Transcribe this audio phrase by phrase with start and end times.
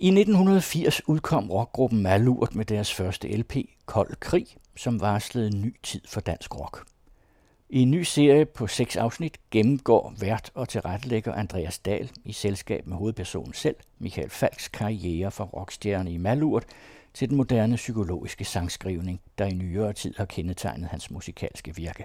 [0.00, 3.56] I 1980 udkom rockgruppen Malurt med deres første LP,
[3.86, 4.46] Kold Krig,
[4.76, 6.84] som varslede en ny tid for dansk rock.
[7.68, 12.86] I en ny serie på seks afsnit gennemgår vært og tilrettelægger Andreas Dahl i selskab
[12.86, 16.64] med hovedpersonen selv, Michael Falks karriere fra rockstjerne i Malurt
[17.14, 22.04] til den moderne psykologiske sangskrivning, der i nyere tid har kendetegnet hans musikalske virke.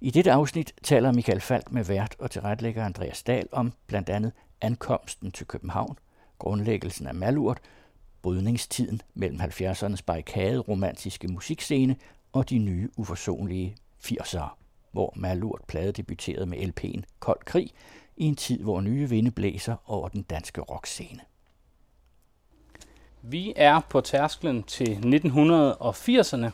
[0.00, 4.32] I dette afsnit taler Michael Falk med vært og tilrettelægger Andreas Dahl om blandt andet
[4.60, 5.98] ankomsten til København,
[6.38, 7.58] grundlæggelsen af Malurt,
[8.22, 11.96] brydningstiden mellem 70'ernes barrikade romantiske musikscene
[12.32, 14.48] og de nye uforsonlige 80'ere,
[14.92, 17.70] hvor Malurt plade debuterede med LP'en Kold Krig
[18.16, 21.20] i en tid, hvor nye vinde blæser over den danske rockscene.
[23.22, 26.50] Vi er på tærsklen til 1980'erne.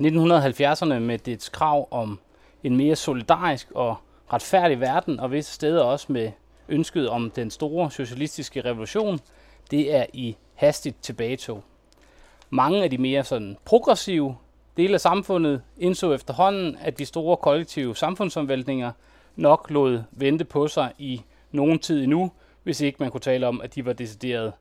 [0.00, 2.20] 1970'erne med dets krav om
[2.64, 3.96] en mere solidarisk og
[4.32, 6.32] retfærdig verden, og visse steder også med
[6.68, 9.20] ønsket om den store socialistiske revolution,
[9.70, 11.64] det er i hastigt tilbagetog.
[12.50, 14.36] Mange af de mere sådan progressive
[14.76, 18.92] dele af samfundet indså efterhånden, at de store kollektive samfundsomvæltninger
[19.36, 23.60] nok lod vente på sig i nogen tid endnu, hvis ikke man kunne tale om,
[23.60, 24.52] at de var decideret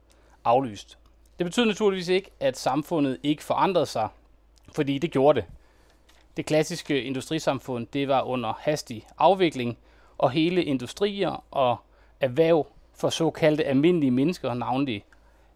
[0.44, 0.98] aflyst.
[1.38, 4.08] Det betyder naturligvis ikke, at samfundet ikke forandrede sig,
[4.76, 5.48] fordi det gjorde det.
[6.38, 9.78] Det klassiske industrisamfund det var under hastig afvikling,
[10.18, 11.78] og hele industrier og
[12.22, 15.06] erhverv for såkaldte almindelige mennesker, navnlig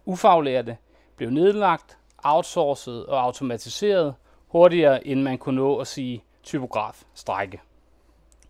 [0.05, 0.77] ufaglærte,
[1.17, 4.16] blev nedlagt, outsourcet og automatiseret
[4.47, 7.61] hurtigere, end man kunne nå at sige typograf strække.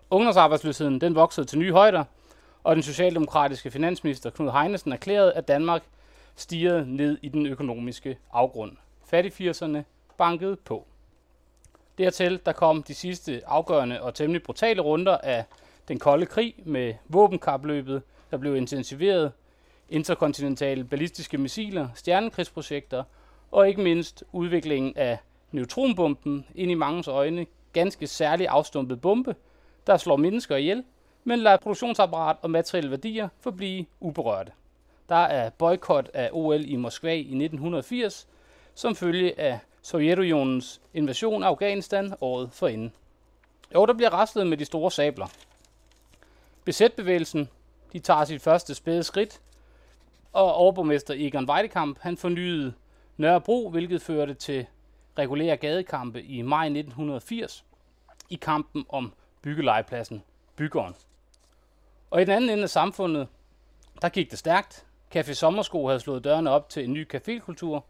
[0.10, 2.04] Ungdomsarbejdsløsheden den voksede til nye højder,
[2.64, 5.84] og den socialdemokratiske finansminister Knud Heinesen erklærede, at Danmark
[6.36, 8.72] stirrede ned i den økonomiske afgrund.
[9.06, 9.86] Fattigfirserne
[10.18, 10.86] bankede på.
[11.98, 15.46] Dertil der kom de sidste afgørende og temmelig brutale runder af
[15.88, 19.32] den kolde krig med våbenkapløbet, der blev intensiveret,
[19.90, 23.04] interkontinentale ballistiske missiler, stjernekrigsprojekter
[23.52, 25.18] og ikke mindst udviklingen af
[25.52, 29.36] neutronbomben ind i mangens øjne ganske særligt afstumpet bombe,
[29.88, 30.84] der slår mennesker ihjel,
[31.24, 34.52] men lader produktionsapparat og materielle værdier forblive uberørte.
[35.10, 38.28] Der er boykot af OL i Moskva i 1980,
[38.76, 42.94] som følge af Sovjetunionens invasion af Afghanistan året forinden.
[43.76, 45.28] Jo, der bliver raslet med de store sabler.
[46.66, 47.50] Besætbevægelsen,
[47.94, 49.42] de tager sit første spæde skridt,
[50.34, 52.74] og overborgmester Egon Weidekamp, han fornyede
[53.18, 54.66] Nørrebro, hvilket førte til
[55.20, 57.66] regulære gadekampe i maj 1980
[58.30, 60.24] i kampen om byggelejepladsen
[60.56, 60.96] Byggeren.
[62.12, 63.28] Og i den anden ende af samfundet,
[64.02, 64.86] der gik det stærkt.
[65.16, 67.82] Café Sommersko havde slået dørene op til en ny cafékultur.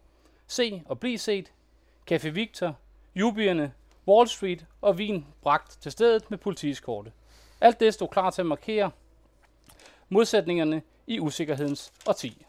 [0.46, 1.52] Se og bliv set.
[2.12, 2.76] Café Victor,
[3.14, 3.72] Jubierne,
[4.08, 7.12] Wall Street og vin bragt til stedet med politiskorte.
[7.60, 8.90] Alt det stod klar til at markere
[10.08, 12.46] modsætningerne i usikkerhedens årti.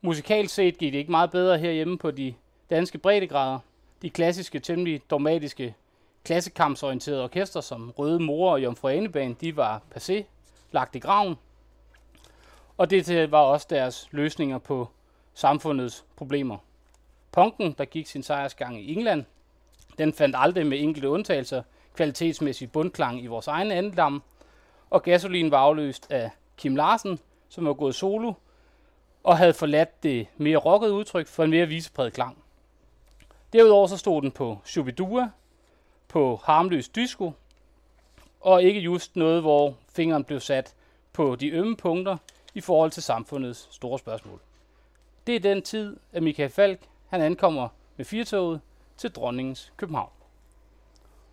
[0.00, 2.34] Musikalt set gik det ikke meget bedre herhjemme på de
[2.70, 3.58] danske breddegrader.
[4.02, 5.74] De klassiske, temmelig dogmatiske,
[6.24, 10.22] klassekampsorienterede orkester som Røde Mor og Jomfru Anebane, de var passé,
[10.72, 11.34] lagt i graven.
[12.76, 14.88] Og det var også deres løsninger på
[15.34, 16.58] samfundets problemer.
[17.32, 19.24] Punken, der gik sin sejrsgang i England,
[19.98, 21.62] den fandt aldrig med enkelte undtagelser
[21.94, 24.22] kvalitetsmæssig bundklang i vores egen andedam,
[24.90, 27.18] og gasolin var afløst af Kim Larsen,
[27.48, 28.32] som var gået solo,
[29.24, 32.38] og havde forladt det mere rockede udtryk for en mere visepræget klang.
[33.52, 35.30] Derudover så stod den på Shubidua,
[36.08, 37.32] på harmløs disco,
[38.40, 40.74] og ikke just noget, hvor fingeren blev sat
[41.12, 42.16] på de ømme punkter
[42.54, 44.40] i forhold til samfundets store spørgsmål.
[45.26, 48.60] Det er den tid, at Michael Falk han ankommer med firtoget
[48.96, 50.10] til dronningens København.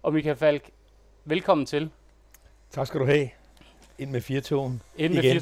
[0.03, 0.69] Og Michael Falk,
[1.25, 1.89] velkommen til.
[2.72, 3.29] Tak skal du have.
[3.97, 4.81] Ind med firtogen.
[4.97, 5.41] Ind med igen.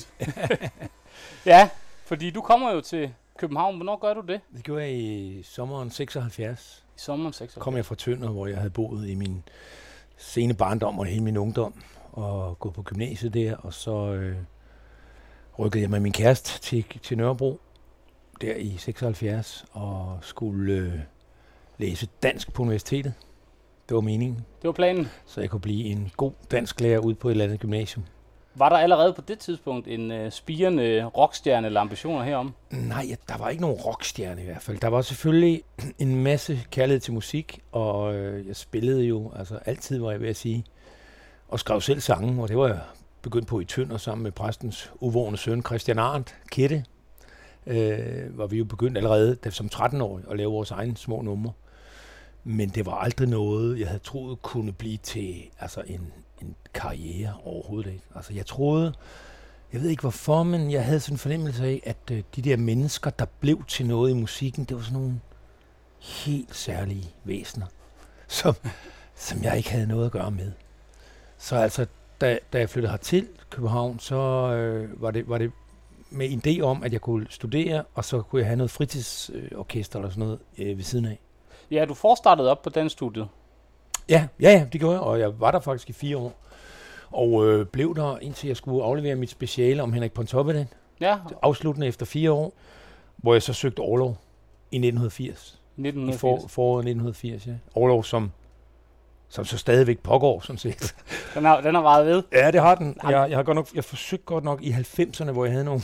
[1.45, 1.69] ja,
[2.05, 3.75] fordi du kommer jo til København.
[3.75, 4.41] Hvornår gør du det?
[4.55, 6.85] Det gjorde jeg i sommeren 76.
[6.95, 7.63] I sommeren 76?
[7.63, 9.43] kom jeg fra Tønder, hvor jeg havde boet i min
[10.17, 11.83] sene barndom og hele min ungdom.
[12.11, 14.35] Og gået på gymnasiet der, og så øh,
[15.59, 17.59] rykkede jeg med min kæreste til, til Nørrebro
[18.41, 20.99] der i 76 og skulle øh,
[21.77, 23.13] læse dansk på universitetet.
[23.89, 24.35] Det var meningen.
[24.35, 25.07] Det var planen.
[25.25, 28.05] Så jeg kunne blive en god dansk lærer ude på et eller andet gymnasium.
[28.55, 32.53] Var der allerede på det tidspunkt en uh, spirende rockstjerne eller ambitioner herom?
[32.71, 34.77] Nej, der var ikke nogen rockstjerne i hvert fald.
[34.77, 35.63] Der var selvfølgelig
[35.99, 40.29] en masse kærlighed til musik, og øh, jeg spillede jo altså altid, var jeg ved
[40.29, 40.65] at sige,
[41.47, 42.79] og skrev selv sange, og det var jeg
[43.21, 46.85] begyndt på i Tønder sammen med præstens uvågne søn Christian Arndt, Kette,
[47.67, 51.51] øh, var vi jo begyndt allerede som 13-årig at lave vores egne små numre.
[52.43, 57.33] Men det var aldrig noget, jeg havde troet kunne blive til altså en, en karriere
[57.43, 58.03] overhovedet ikke.
[58.15, 58.93] Altså jeg troede,
[59.73, 62.57] Jeg ved ikke hvorfor, men jeg havde sådan en fornemmelse af, at øh, de der
[62.57, 65.19] mennesker, der blev til noget i musikken, det var sådan nogle
[65.99, 67.65] helt særlige væsener,
[68.27, 68.55] som,
[69.15, 70.51] som jeg ikke havde noget at gøre med.
[71.37, 71.85] Så altså,
[72.21, 75.51] da, da jeg flyttede hertil København, så øh, var, det, var det
[76.09, 79.99] med en idé om, at jeg kunne studere, og så kunne jeg have noget fritidsorkester
[79.99, 81.19] eller sådan noget øh, ved siden af.
[81.71, 83.27] Ja, du forstartede op på den studiet.
[84.09, 86.33] Ja, ja, ja, det gjorde jeg, og jeg var der faktisk i fire år.
[87.11, 90.67] Og øh, blev der, indtil jeg skulle aflevere mit speciale om Henrik Pontoppidan.
[91.01, 92.53] Ja, Afsluttende efter fire år,
[93.17, 94.17] hvor jeg så søgte overlov
[94.71, 95.59] i 1980.
[95.77, 96.19] I 1980.
[96.19, 97.51] for, foråret 1980, ja.
[97.75, 98.31] Overlov, som,
[99.29, 100.95] som så stadigvæk pågår, sådan set.
[101.33, 102.23] Den har, den har varet ved.
[102.31, 102.97] Ja, det har den.
[103.03, 105.81] Jeg, jeg har godt nok, jeg forsøgte godt nok i 90'erne, hvor jeg havde nogle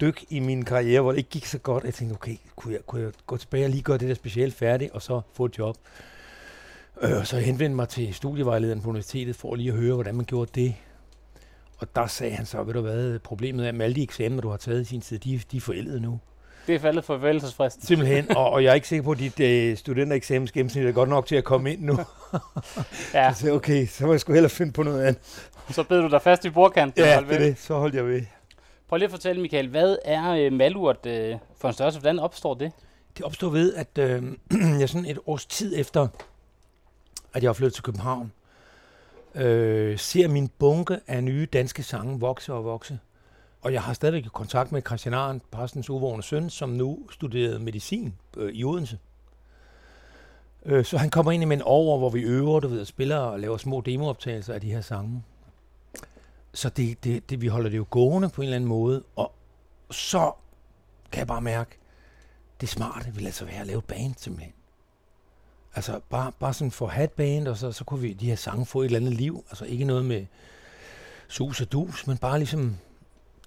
[0.00, 1.84] dyk i min karriere, hvor det ikke gik så godt.
[1.84, 4.54] Jeg tænkte, okay, kunne jeg, kunne jeg gå tilbage og lige gøre det der specielt
[4.54, 5.76] færdigt, og så få et job?
[7.02, 10.24] Øh, så jeg henvendte mig til studievejlederen på universitetet, for lige at høre, hvordan man
[10.24, 10.74] gjorde det.
[11.78, 14.48] Og der sagde han så, ved du hvad, problemet er med alle de eksamener, du
[14.48, 16.20] har taget i sin tid, de, de er forældede nu.
[16.66, 17.86] Det er faldet for forældelsesfristen.
[17.86, 21.08] Simpelthen, og, og jeg er ikke sikker på, at dit øh, studentereksamens gennemsnit er godt
[21.08, 21.98] nok til at komme ind nu.
[23.14, 25.22] Ja, Så sagde okay, så må jeg sgu hellere finde på noget andet.
[25.70, 27.04] så bed du dig fast i bordkanten.
[27.04, 27.58] Ja, det er det.
[27.58, 28.22] Så holdt jeg ved.
[28.94, 32.00] Prøv lige at fortælle, Michael, hvad er øh, malurt øh, for en størrelse?
[32.00, 32.72] Hvordan opstår det?
[33.16, 34.22] Det opstår ved, at øh,
[34.80, 36.08] jeg sådan et års tid efter,
[37.32, 38.32] at jeg var flyttet til København,
[39.34, 42.98] øh, ser min bunke af nye danske sange vokse og vokse.
[43.62, 48.14] Og jeg har stadigvæk kontakt med Christian Arndt, præstens uvågne søn, som nu studerede medicin
[48.36, 48.98] øh, i Odense.
[50.64, 53.18] Øh, så han kommer ind i en over, hvor vi øver, du ved, og spiller
[53.18, 55.22] og laver små demooptagelser af de her sange.
[56.54, 59.32] Så det, det, det, vi holder det jo gående på en eller anden måde, og
[59.90, 60.32] så
[61.12, 61.78] kan jeg bare mærke,
[62.60, 64.52] det smarte ville altså være at lave et band simpelthen.
[65.74, 68.26] Altså bare, bare sådan for at have et band, og så, så kunne vi de
[68.26, 69.44] her sange få et eller andet liv.
[69.50, 70.26] Altså ikke noget med
[71.28, 72.76] sus og dus, men bare ligesom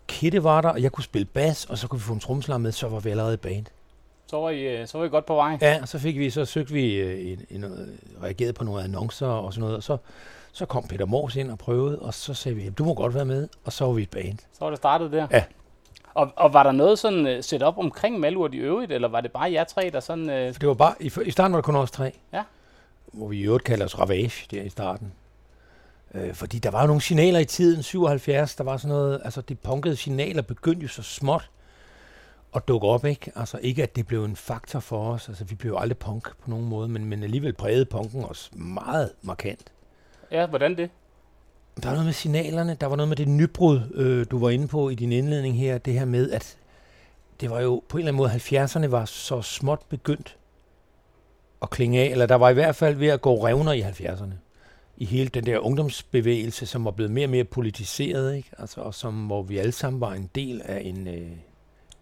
[0.08, 2.62] Kitte var der, og jeg kunne spille bas, og så kunne vi få en tromslag
[2.62, 3.66] med, så var vi allerede et band.
[4.28, 5.58] Så var I, øh, så var I godt på vej.
[5.62, 8.84] Ja, og så fik vi, så søgte vi øh, en, en, noget, reageret på nogle
[8.84, 9.98] annoncer og sådan noget, og så,
[10.58, 13.14] så kom Peter Mors ind og prøvede, og så sagde vi, "Jamen, du må godt
[13.14, 14.38] være med, og så var vi et band.
[14.40, 15.28] Så var det startet der.
[15.32, 15.44] Ja.
[16.14, 19.22] Og, og var der noget sådan uh, set op omkring malurt i øvrigt, eller var
[19.22, 20.54] det bare jer tre, der sådan...
[20.54, 22.12] For det var bare, i, i starten var det kun os tre.
[22.34, 22.44] Ja.
[23.14, 25.14] Hvor vi i øvrigt kalder os Ravage der i starten.
[26.14, 29.42] Øh, fordi der var jo nogle signaler i tiden, 77, der var sådan noget, altså
[29.42, 31.50] de punkede signaler begyndte jo så småt
[32.56, 33.32] at dukke op, ikke?
[33.36, 36.24] Altså ikke, at det blev en faktor for os, altså vi blev jo aldrig punk
[36.44, 39.72] på nogen måde, men, men alligevel prægede punken os meget markant
[40.32, 40.90] ja, hvordan det?
[41.84, 44.68] Der var noget med signalerne, der var noget med det nybrud, øh, du var inde
[44.68, 46.58] på i din indledning her, det her med, at
[47.42, 50.38] det var jo på en eller anden måde, 70'erne var så småt begyndt
[51.62, 54.34] at klinge af, eller der var i hvert fald ved at gå revner i 70'erne.
[54.98, 58.50] I hele den der ungdomsbevægelse, som var blevet mere og mere politiseret, ikke?
[58.58, 61.32] Altså, og som, hvor vi alle sammen var en del af en, øh,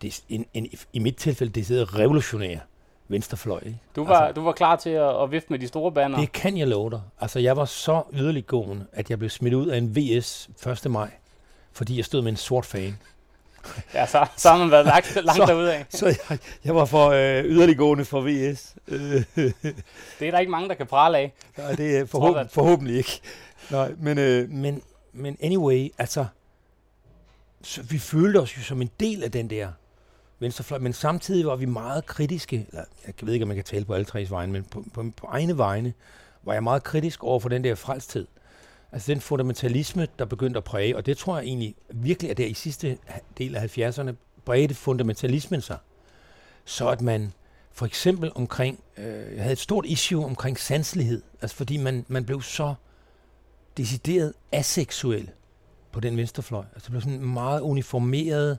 [0.04, 2.60] en, en, en i mit tilfælde, det hedder revolutionær
[3.08, 3.60] venstrefløj.
[3.66, 3.78] Ikke?
[3.96, 6.20] Du var, Altså- du var klar til at, at vifte med de store banner.
[6.20, 7.02] Det kan jeg love dig.
[7.22, 10.50] Altså, jeg var så yderliggående, at jeg blev smidt ud af en VS
[10.86, 10.92] 1.
[10.92, 11.12] maj,
[11.74, 12.98] fordi jeg stod med en sort fan.
[13.94, 15.84] Ja, så, så har man været langt, langt Så- derudad.
[15.90, 18.76] Så jeg, jeg var for øh, yderliggående for VS.
[20.20, 21.34] Det er der ikke mange, der kan prale af.
[21.58, 22.00] nej, det er
[22.40, 22.52] alt.
[22.54, 23.22] forhåbentlig ikke.
[23.72, 24.82] Nej, men, øh, men,
[25.14, 26.26] men anyway, altså,
[27.62, 29.68] så vi følte os jo som en del af den der
[30.40, 33.86] venstrefløj, men samtidig var vi meget kritiske, eller jeg ved ikke, om man kan tale
[33.86, 35.94] på alle tres vegne, men på, på, på egne vegne
[36.44, 38.28] var jeg meget kritisk over for den der frelsthed.
[38.92, 42.46] Altså den fundamentalisme, der begyndte at præge, og det tror jeg egentlig virkelig, at der
[42.46, 42.98] i sidste
[43.38, 44.12] del af 70'erne
[44.46, 45.78] bredte fundamentalismen sig.
[46.66, 47.34] Så at man
[47.72, 52.26] for eksempel omkring, øh, jeg havde et stort issue omkring sanselighed, altså fordi man, man
[52.26, 52.74] blev så
[53.78, 55.30] decideret aseksuel
[55.92, 56.66] på den venstrefløj.
[56.74, 58.52] Altså det blev sådan meget uniformeret.
[58.52, 58.58] Øh,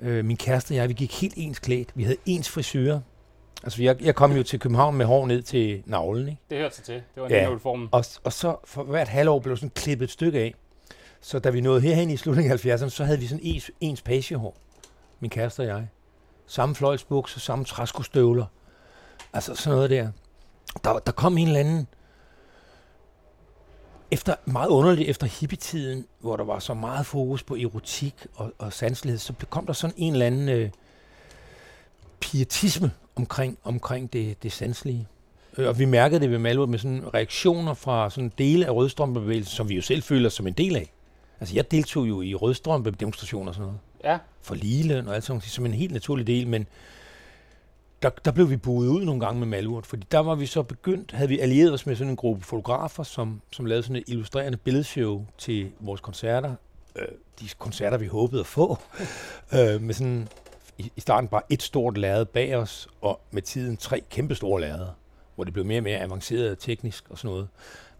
[0.00, 1.88] min kæreste og jeg, vi gik helt ens klædt.
[1.94, 3.00] Vi havde ens frisyrer.
[3.62, 6.40] Altså jeg, jeg kom jo til København med hår ned til navlen, ikke?
[6.50, 6.94] Det hørte sig til.
[6.94, 7.50] Det var en ja.
[7.50, 7.88] uniformen.
[7.92, 10.54] Og, og så for hvert halvår blev sådan klippet et stykke af.
[11.20, 14.02] Så da vi nåede herhen i slutningen af 70'erne, så havde vi sådan ens, ens
[14.02, 14.56] pagehår.
[15.20, 15.88] Min kæreste og jeg.
[16.46, 18.46] Samme fløjlsbukser, samme træskostøvler.
[19.32, 20.08] Altså sådan noget der.
[20.84, 21.86] Der, der kom en eller anden...
[24.10, 28.72] Efter, meget underligt efter hippietiden, hvor der var så meget fokus på erotik og, og
[28.72, 30.70] sanselighed, så kom der sådan en eller anden øh,
[32.20, 35.06] pietisme omkring, omkring det, det sanselige.
[35.58, 39.56] Øh, Og vi mærkede det ved Malurt med sådan reaktioner fra sådan dele af rødstrømpebevægelsen,
[39.56, 40.92] som vi jo selv føler som en del af.
[41.40, 43.78] Altså jeg deltog jo i rødstrømpe-demonstrationer og sådan noget.
[44.04, 46.66] Ja, For ligeløn og alt sådan noget, som en helt naturlig del, men
[48.02, 50.62] der, der blev vi buet ud nogle gange med Malurt, fordi der var vi så
[50.62, 54.04] begyndt, havde vi allieret os med sådan en gruppe fotografer, som, som lavede sådan et
[54.06, 56.54] illustrerende billedshow til vores koncerter,
[56.96, 57.08] øh,
[57.40, 58.78] de koncerter, vi håbede at få,
[59.54, 60.28] øh, med sådan
[60.78, 64.60] i, i starten bare et stort lærred bag os, og med tiden tre kæmpe store
[64.60, 64.90] lærreder,
[65.34, 67.48] hvor det blev mere og mere avanceret teknisk og sådan noget.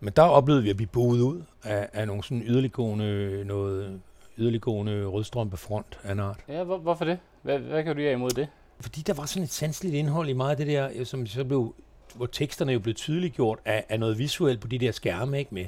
[0.01, 4.01] Men der oplevede vi at blive boet ud af, af nogle sådan yderliggående, noget
[4.39, 6.41] yderliggående rødstrømpefront af en art.
[6.49, 7.19] Ja, hvor, hvorfor det?
[7.43, 8.49] Hvad, hvad kan du have imod det?
[8.81, 11.45] Fordi der var sådan et sanseligt indhold i meget af det der, øh, som så
[11.45, 11.75] blev,
[12.15, 15.55] hvor teksterne jo blev tydeliggjort af, af noget visuelt på de der skærme, ikke?
[15.55, 15.67] Med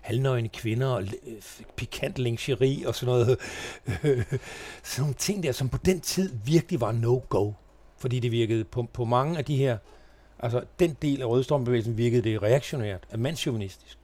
[0.00, 1.42] halvnøgne kvinder og øh,
[1.76, 3.28] pikant lingerie og sådan noget.
[4.82, 7.52] sådan nogle ting der, som på den tid virkelig var no-go.
[7.96, 9.78] Fordi det virkede på, på mange af de her,
[10.38, 13.98] altså den del af rødstrømbevægelsen virkede det reaktionært, mandsjuvenistisk,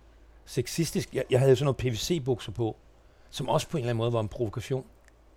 [0.47, 1.15] sexistisk.
[1.15, 2.77] Jeg, jeg havde sådan noget PVC-bukser på,
[3.31, 4.85] som også på en eller anden måde var en provokation.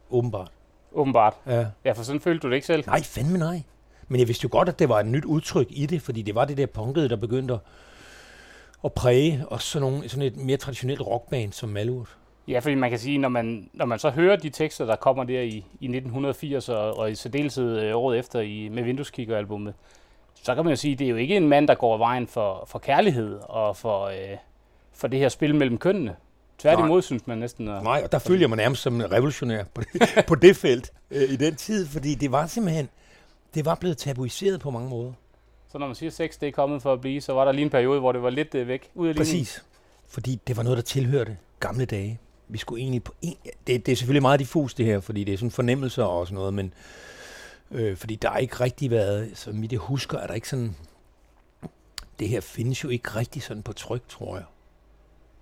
[0.09, 0.51] Åbenbart.
[0.97, 1.33] Åbenbart.
[1.47, 1.65] Ja.
[1.85, 2.83] Ja, for sådan følte du det ikke selv.
[2.87, 3.61] Nej, fandme nej.
[4.07, 6.35] Men jeg vidste jo godt, at det var et nyt udtryk i det, fordi det
[6.35, 7.59] var det der punkede, der begyndte at,
[8.83, 12.17] at præge og sådan, nogle, sådan et mere traditionelt rockband som Malurt.
[12.47, 15.23] Ja, fordi man kan sige, når man, når man så hører de tekster, der kommer
[15.23, 19.73] der i, i 1980 og, og i særdeleshed øh, året efter i, med Vindueskigger-albummet,
[20.43, 22.27] så kan man jo sige, at det er jo ikke en mand, der går vejen
[22.27, 24.37] for, for kærlighed og for, øh,
[24.93, 26.15] for det her spil mellem kønnene.
[26.57, 27.01] Tværtimod Nej.
[27.01, 27.67] synes man næsten...
[27.67, 30.91] At, Nej, og der følger man nærmest som en revolutionær på det, på det felt
[31.11, 32.89] øh, i den tid, fordi det var simpelthen,
[33.53, 35.11] det var blevet tabuiseret på mange måder.
[35.71, 37.51] så når man siger, at sex det er kommet for at blive, så var der
[37.51, 39.25] lige en periode, hvor det var lidt øh, væk ud af linjen.
[39.25, 39.63] Præcis.
[40.07, 42.19] Fordi det var noget, der tilhørte gamle dage.
[42.47, 43.35] Vi skulle egentlig på en...
[43.67, 46.35] Det, det er selvfølgelig meget diffus det her, fordi det er sådan fornemmelser og sådan
[46.35, 46.73] noget, men...
[47.71, 49.31] Øh, fordi der er ikke rigtig været...
[49.33, 50.75] Så vidt jeg husker, er der ikke sådan...
[52.19, 54.45] Det her findes jo ikke rigtig sådan på tryk, tror jeg.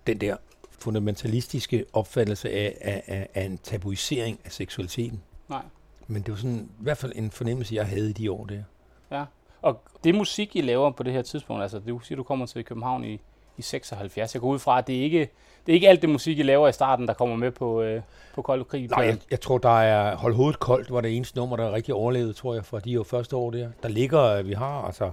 [0.06, 0.36] Den der
[0.78, 5.22] fundamentalistiske opfattelse af, af, af, af en tabuisering af seksualiteten.
[5.48, 5.62] Nej.
[6.06, 8.62] Men det var sådan i hvert fald en fornemmelse, jeg havde i de år der.
[9.10, 9.24] Ja.
[9.62, 12.64] Og det musik, I laver på det her tidspunkt, altså du siger, du kommer til
[12.64, 13.20] København i,
[13.56, 14.34] i 76.
[14.34, 15.30] Jeg går ud fra, at det er ikke
[15.66, 18.02] det er ikke alt det musik, I laver i starten, der kommer med på, øh,
[18.34, 18.88] på Kold Krig.
[18.88, 21.94] Nej, jeg, jeg tror, der er Hold hovedet koldt, var det eneste nummer, der rigtig
[21.94, 23.68] overlevede, tror jeg, for de jo første år der.
[23.82, 25.10] Der ligger, øh, vi har altså,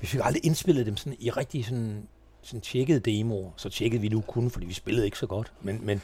[0.00, 2.08] vi fik aldrig indspillet dem sådan i rigtig sådan,
[2.42, 3.50] sådan tjekkede demoer.
[3.56, 5.52] Så tjekkede vi nu kun, fordi vi spillede ikke så godt.
[5.60, 6.02] Men, men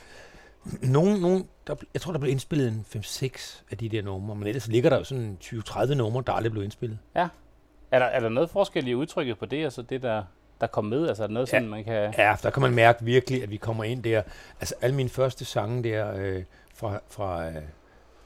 [0.83, 4.47] nogen, nogen, der, jeg tror, der blev indspillet en 5-6 af de der numre, men
[4.47, 6.99] ellers ligger der jo sådan 20-30 numre, der aldrig blev indspillet.
[7.91, 10.25] Er der, er der noget forskel i udtrykket på det, altså det, der,
[10.61, 11.09] der kom med?
[11.09, 12.15] Altså er der noget, sådan, man kan...
[12.19, 14.23] Ja, der kan man mærke virkelig, at vi kommer ind der.
[14.61, 17.63] Altså alle mine første sange der, øh, fra, fra øh,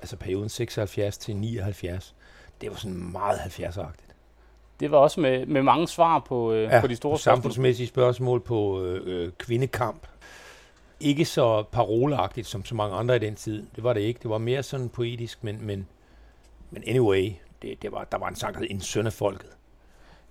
[0.01, 2.15] altså perioden 76 til 79,
[2.61, 4.08] det var sådan meget 70-agtigt.
[4.81, 7.87] Det var også med, med mange svar på, øh, Ja, på de store på samfundsmæssige
[7.87, 10.07] spørgsmål på øh, øh, kvindekamp.
[11.01, 13.67] Ikke så paroleagtigt som så mange andre i den tid.
[13.77, 14.21] Det var det ikke.
[14.23, 15.87] Det var mere sådan poetisk, men, men,
[16.71, 17.33] men anyway,
[17.63, 19.51] det, det var, der var en sang, der hed En søn af folket.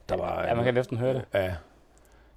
[0.10, 1.26] Der var, Ja, man kan næsten høre det.
[1.34, 1.56] Ja.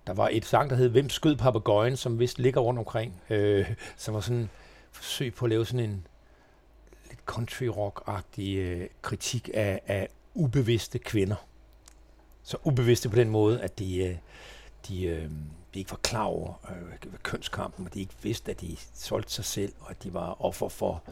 [0.06, 3.20] Der var et sang, der hed Hvem skød papegøjen, som vist ligger rundt omkring.
[3.30, 4.50] Øh, som var sådan
[4.92, 6.06] forsøg på at lave sådan en
[7.08, 11.36] lidt country rock-agtig øh, kritik af, af ubevidste kvinder.
[12.50, 14.16] Så ubevidste på den måde, at de, øh,
[14.88, 15.23] de, øh,
[15.75, 19.45] de ikke var klar over øh, kønskampen, og de ikke vidste, at de solgte sig
[19.45, 21.02] selv, og at de var offer for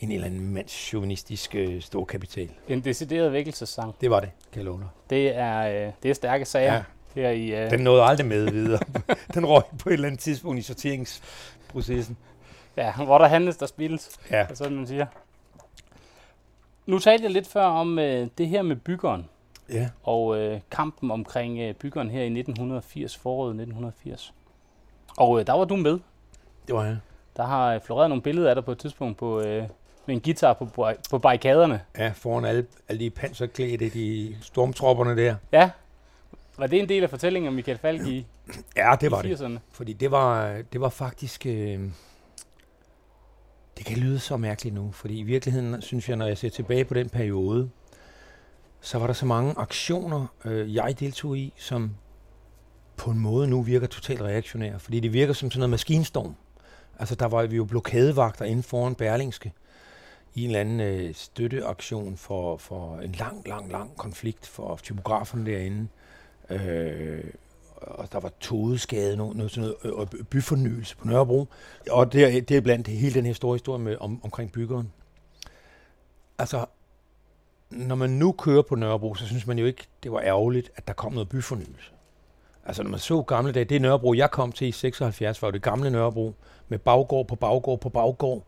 [0.00, 2.50] en eller anden mandsjuvenistisk øh, storkapital.
[2.68, 3.94] En decideret vækkelsessang.
[4.00, 4.88] Det var det, kan jeg love dig.
[5.10, 6.82] Det er, øh, det er stærke sager Ja.
[7.14, 7.64] her i...
[7.64, 8.80] Øh, Den nåede aldrig med videre.
[9.34, 12.16] Den røg på et eller andet tidspunkt i sorteringsprocessen.
[12.76, 14.46] ja, hvor der handles, der spilles, Ja.
[14.54, 15.06] sådan man siger.
[16.86, 19.28] Nu talte jeg lidt før om øh, det her med byggeren,
[19.68, 19.88] ja.
[20.02, 24.34] og øh, kampen omkring øh, byggeren her i 1980, foråret 1980.
[25.16, 25.98] Og øh, der var du med.
[26.66, 26.98] Det var jeg.
[27.36, 29.62] Der har øh, floreret nogle billeder af dig på et tidspunkt på, øh,
[30.06, 31.80] med en guitar på, på barrikaderne.
[31.98, 35.36] Ja, foran alle, alle de panserklædte, de stormtropperne der.
[35.52, 35.70] Ja.
[36.58, 38.26] Var det en del af fortællingen om Michael Falk i,
[38.76, 39.40] Ja, det i var det.
[39.40, 39.58] 80'erne?
[39.72, 41.46] Fordi det var, det var faktisk...
[41.46, 41.80] Øh,
[43.78, 46.84] det kan lyde så mærkeligt nu, fordi i virkeligheden synes jeg, når jeg ser tilbage
[46.84, 47.70] på den periode,
[48.82, 51.90] så var der så mange aktioner, øh, jeg deltog i, som
[52.96, 54.78] på en måde nu virker totalt reaktionære.
[54.78, 56.34] Fordi det virker som sådan noget maskinstorm.
[56.98, 59.52] Altså der var vi jo blokadevagter inden foran Berlingske
[60.34, 65.50] i en eller anden øh, støtteaktion for, for en lang, lang, lang konflikt for typograferne
[65.50, 65.88] derinde.
[66.50, 67.24] Øh,
[67.76, 71.48] og der var todeskade, noget, noget, sådan noget, og byfornyelse på Nørrebro.
[71.90, 74.92] Og det er, det er blandt hele den her store historie med, om, omkring byggeren.
[76.38, 76.66] Altså,
[77.72, 80.88] når man nu kører på Nørrebro, så synes man jo ikke, det var ærgerligt, at
[80.88, 81.92] der kom noget byfornyelse.
[82.66, 85.52] Altså, når man så gamle dage, det Nørrebro, jeg kom til i 76, var jo
[85.52, 86.34] det gamle Nørrebro,
[86.68, 88.46] med baggård på baggård på baggård,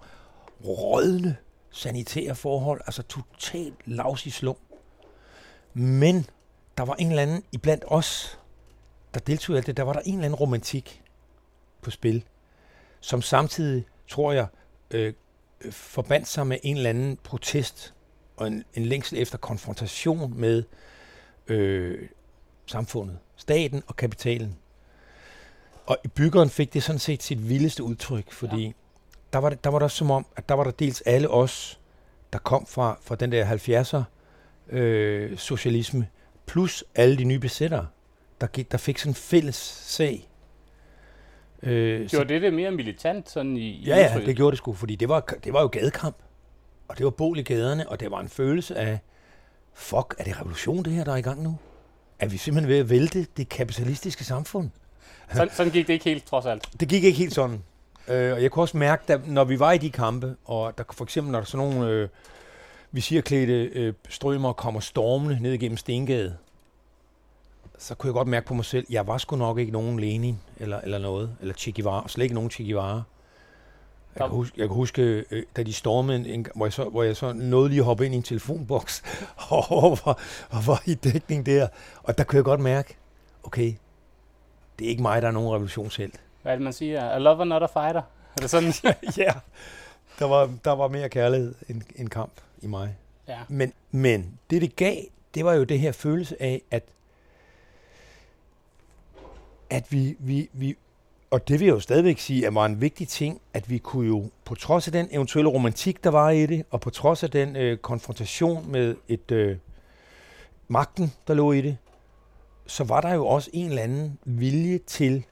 [0.66, 1.36] rådne
[1.70, 4.56] sanitære forhold, altså totalt lavs i slum.
[5.74, 6.26] Men
[6.78, 8.38] der var en eller anden, iblandt os,
[9.14, 11.02] der deltog i alt det, der var der en eller anden romantik
[11.82, 12.24] på spil,
[13.00, 14.46] som samtidig, tror jeg,
[14.90, 15.14] øh,
[15.60, 17.94] øh forbandt sig med en eller anden protest
[18.36, 20.62] og en, en længsel efter konfrontation med
[21.46, 22.08] øh,
[22.66, 24.56] samfundet, staten og kapitalen.
[25.86, 28.72] Og i byggeren fik det sådan set sit vildeste udtryk, fordi ja.
[29.32, 31.80] der, var det, der var der som om, at der var der dels alle os,
[32.32, 34.02] der kom fra, fra den der 70'er
[34.76, 36.08] øh, socialisme,
[36.46, 37.86] plus alle de nye besættere,
[38.40, 40.28] der, gik, der fik sådan en fælles sag.
[41.62, 44.58] Øh, gjorde så, det det mere militant sådan i, i Ja, ja, det gjorde det
[44.58, 46.16] sgu, fordi det var, det var jo gadekamp.
[46.88, 48.98] Og det var bål i gaderne, og det var en følelse af,
[49.74, 51.58] fuck, er det revolution det her, der er i gang nu?
[52.18, 54.70] Er vi simpelthen ved at vælte det kapitalistiske samfund?
[55.32, 56.68] Så, sådan gik det ikke helt, trods alt.
[56.80, 57.62] Det gik ikke helt sådan.
[58.08, 60.84] Øh, og jeg kunne også mærke, at når vi var i de kampe, og der
[60.92, 62.08] for eksempel, når der sådan nogle øh,
[62.92, 66.36] visirklædte øh, strømmer kommer stormende ned igennem Stengade,
[67.78, 70.38] så kunne jeg godt mærke på mig selv, jeg var sgu nok ikke nogen Lenin
[70.56, 73.02] eller, eller noget, eller Che Guevara, slet ikke nogen Che Guevara.
[74.16, 77.02] Jeg kan huske, jeg kan huske øh, da de stormede, en, hvor, jeg så, hvor
[77.02, 79.02] jeg så nåede lige at hoppe ind i en telefonboks,
[79.36, 80.18] og, var,
[80.50, 81.68] og var i dækning der.
[82.02, 82.96] Og der kunne jeg godt mærke,
[83.42, 83.74] okay,
[84.78, 86.20] det er ikke mig, der er nogen revolutionshelt.
[86.42, 87.10] Hvad er det, man siger?
[87.10, 88.02] A lover, not a fighter.
[88.36, 88.72] Er det sådan?
[89.16, 89.32] ja,
[90.18, 92.96] der var, der var mere kærlighed end, end kamp i mig.
[93.28, 93.38] Ja.
[93.48, 94.96] Men, men det, det gav,
[95.34, 96.82] det var jo det her følelse af, at
[99.70, 100.76] at vi, vi, vi,
[101.34, 104.06] og det vil jeg jo stadigvæk sige, at var en vigtig ting, at vi kunne
[104.06, 107.30] jo, på trods af den eventuelle romantik, der var i det, og på trods af
[107.30, 109.56] den øh, konfrontation med et øh,
[110.68, 111.76] magten, der lå i det,
[112.66, 115.24] så var der jo også en eller anden vilje til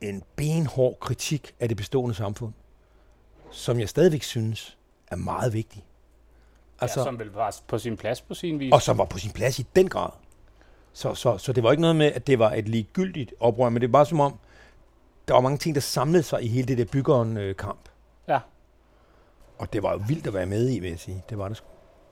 [0.00, 2.52] en benhård kritik af det bestående samfund,
[3.50, 5.84] som jeg stadigvæk synes er meget vigtig.
[6.80, 8.72] Altså, ja, som vel var på sin plads på sin vis.
[8.72, 10.10] Og som var på sin plads i den grad.
[10.92, 13.82] Så, så, så det var ikke noget med, at det var et ligegyldigt oprør, men
[13.82, 14.38] det var bare som om,
[15.28, 17.88] der var mange ting, der samlede sig i hele det der byggeren-kamp.
[18.28, 18.38] ja.
[19.58, 21.22] Og det var jo vildt at være med i, vil jeg sige.
[21.30, 21.66] Det var det sgu.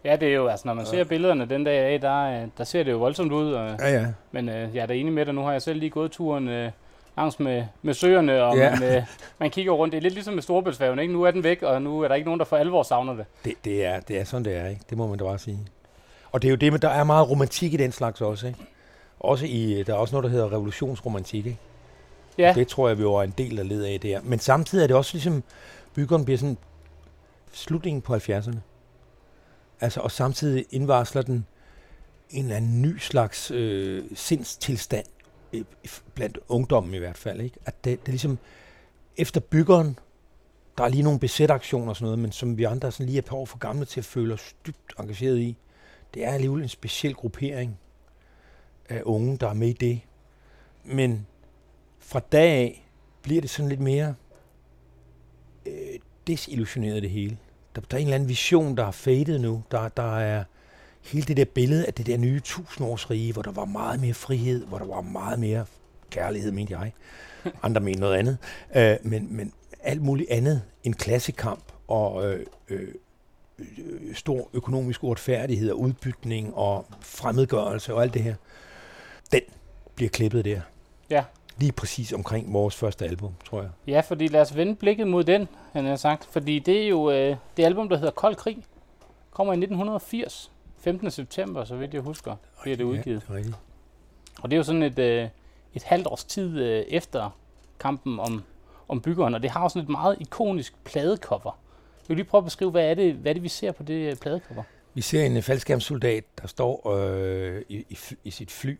[0.04, 0.90] Ja, det er jo, altså når man ja.
[0.90, 3.52] ser billederne den dag af, der, øh, der ser det jo voldsomt ud.
[3.52, 4.06] Og, ja, ja.
[4.32, 6.49] Men øh, jeg er da enig med dig, nu har jeg selv lige gået turen
[6.49, 6.71] øh,
[7.17, 8.71] langs med, med søerne, og ja.
[8.80, 9.02] man, øh,
[9.38, 9.93] man kigger rundt.
[9.93, 11.12] Det er lidt ligesom med Storebæltsfærgen, ikke?
[11.12, 13.25] Nu er den væk, og nu er der ikke nogen, der for alvor savner det.
[13.45, 14.82] Det, det, er, det er sådan, det er, ikke?
[14.91, 15.58] Det må man da bare sige.
[16.32, 18.58] Og det er jo det, men der er meget romantik i den slags også, ikke?
[19.21, 21.58] Også i, der er også noget, der hedder revolutionsromantik, ikke?
[22.38, 22.52] Ja.
[22.54, 24.20] det tror jeg, vi var en del af led af der.
[24.25, 25.42] Men samtidig er det også ligesom,
[25.94, 26.58] byggeren bliver sådan
[27.52, 28.56] slutningen på 70'erne.
[29.80, 31.46] Altså, og samtidig indvarsler den
[32.30, 35.06] en eller anden ny slags øh, sindstilstand,
[35.52, 35.64] øh,
[36.14, 37.40] blandt ungdommen i hvert fald.
[37.40, 37.56] Ikke?
[37.66, 38.38] At det, det er ligesom,
[39.16, 39.99] efter byggeren,
[40.78, 43.25] der er lige nogle besætaktioner og sådan noget, men som vi andre sådan lige et
[43.25, 45.56] par år for gamle til at føle os dybt engageret i.
[46.14, 47.78] Det er alligevel en speciel gruppering
[48.88, 50.00] af unge, der er med i det.
[50.84, 51.26] Men
[52.06, 52.88] fra dag af
[53.23, 54.14] bliver det sådan lidt mere
[55.66, 55.73] øh,
[56.26, 57.38] desillusioneret det hele.
[57.75, 59.62] Der, der er en eller anden vision, der er fadet nu.
[59.71, 60.45] Der, der er
[61.02, 64.66] hele det der billede af det der nye tusindårsrige, hvor der var meget mere frihed,
[64.66, 65.66] hvor der var meget mere
[66.10, 66.92] kærlighed, mente jeg.
[67.62, 68.38] Andre mener noget andet.
[68.76, 72.88] Øh, men, men alt muligt andet end klassekamp og øh, øh,
[73.78, 78.34] øh, stor økonomisk uretfærdighed og udbytning og fremmedgørelse og alt det her
[79.32, 79.40] den
[79.95, 80.60] bliver klippet der.
[81.10, 81.25] Ja.
[81.58, 83.71] Lige præcis omkring vores første album, tror jeg.
[83.86, 86.25] Ja, fordi lad os vende blikket mod den, han har sagt.
[86.25, 88.64] Fordi det er jo øh, det album, der hedder Kold Krig.
[89.30, 90.52] Kommer i 1980.
[90.78, 91.10] 15.
[91.10, 93.23] september, så vidt jeg husker, bliver det udgivet.
[93.28, 93.52] Ja, det er.
[94.42, 95.28] Og det er jo sådan et, øh,
[95.75, 97.30] et halvt års tid øh, efter
[97.80, 98.42] kampen om,
[98.88, 101.58] om byggeren, og det har jo sådan et meget ikonisk pladecover.
[102.08, 104.10] Vil lige prøve at beskrive, hvad er det, hvad er det vi ser på det
[104.10, 104.62] øh, pladecover?
[104.95, 108.76] Vi ser en faldskærmssoldat, der står øh, i, i, i sit fly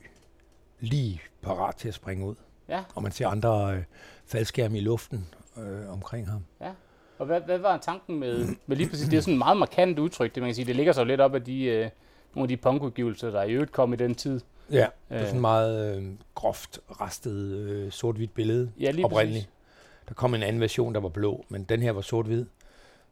[0.81, 2.35] lige parat til at springe ud.
[2.69, 2.83] Ja.
[2.95, 3.83] Og man ser andre øh,
[4.27, 5.27] faldskærme i luften
[5.59, 6.45] øh, omkring ham.
[6.61, 6.71] Ja.
[7.19, 9.99] Og hvad, hvad var tanken med, med lige præcis, det er sådan et meget markant
[9.99, 11.91] udtryk, det man kan sige, det ligger så lidt op af de, øh,
[12.35, 14.41] nogle af de punkudgivelser, der i øvrigt kom i den tid.
[14.71, 19.45] Ja, det er sådan meget øh, groft rastet øh, sort-hvidt billede ja, lige oprindeligt.
[19.45, 20.09] Præcis.
[20.09, 22.47] Der kom en anden version, der var blå, men den her var sort-hvid,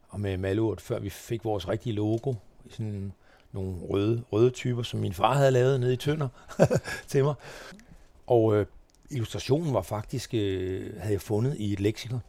[0.09, 2.33] og med malurt, før vi fik vores rigtige logo,
[2.65, 3.13] i sådan
[3.51, 6.27] nogle røde, røde typer, som min far havde lavet nede i Tønder
[7.07, 7.33] til mig.
[8.27, 8.65] Og øh,
[9.09, 12.21] illustrationen var faktisk, øh, havde jeg fundet i et leksikon.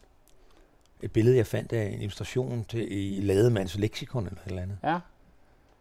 [1.01, 4.77] Et billede, jeg fandt af en illustration til, i Lademands leksikon eller et eller andet.
[4.83, 4.99] Ja.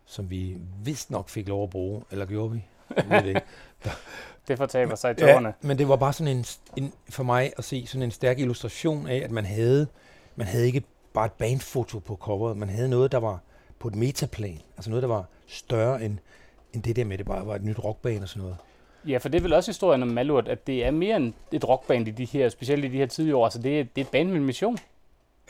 [0.06, 2.64] Som vi vist nok fik lov at bruge, eller gjorde vi?
[3.10, 3.42] det.
[4.48, 5.48] det fortaber sig i tårerne.
[5.48, 6.44] Ja, men det var bare sådan en,
[6.76, 9.86] en, for mig at se sådan en stærk illustration af, at man havde,
[10.36, 10.82] man havde ikke
[11.12, 13.40] bare et bandfoto på coveret, man havde noget, der var
[13.78, 14.60] på et metaplan.
[14.76, 16.18] Altså noget, der var større end,
[16.72, 18.56] end det der med, at det bare var et nyt rockband og sådan noget.
[19.08, 21.68] Ja, for det er vel også historien om Malurt, at det er mere end et
[21.68, 23.44] rockband i de her, specielt i de her tidlige år.
[23.44, 24.78] Altså det er, det er et band med en mission.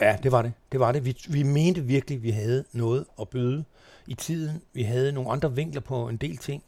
[0.00, 0.52] Ja, det var det.
[0.72, 1.04] Det var det.
[1.04, 3.64] Vi, vi mente virkelig, at vi havde noget at byde
[4.06, 4.62] i tiden.
[4.72, 6.62] Vi havde nogle andre vinkler på en del ting.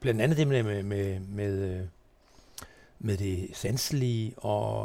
[0.00, 1.80] Blandt andet det med, med, med, med, øh,
[2.98, 4.82] med det sanselige, og,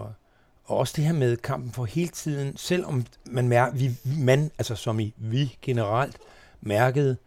[0.66, 4.76] og også det her med kampen for hele tiden, selvom man mær- vi, man, altså
[4.76, 6.18] som i vi generelt,
[6.62, 7.18] mærkede,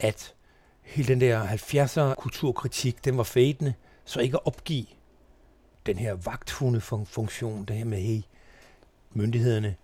[0.00, 0.34] at
[0.88, 3.74] hele den der 70'er kulturkritik, den var fadende,
[4.04, 4.86] så ikke at opgive
[5.86, 8.20] den her vagthundefunktion, det her med, hey,
[9.12, 9.74] myndighederne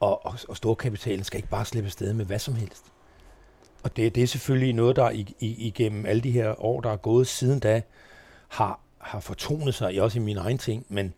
[0.00, 2.84] og, og, og storkapitalen skal ikke bare slippe afsted med hvad som helst.
[3.82, 6.90] Og det, det er selvfølgelig noget, der i, i, igennem alle de her år, der
[6.90, 7.82] er gået siden da,
[8.48, 11.14] har, har fortonet sig, også i min egen ting, men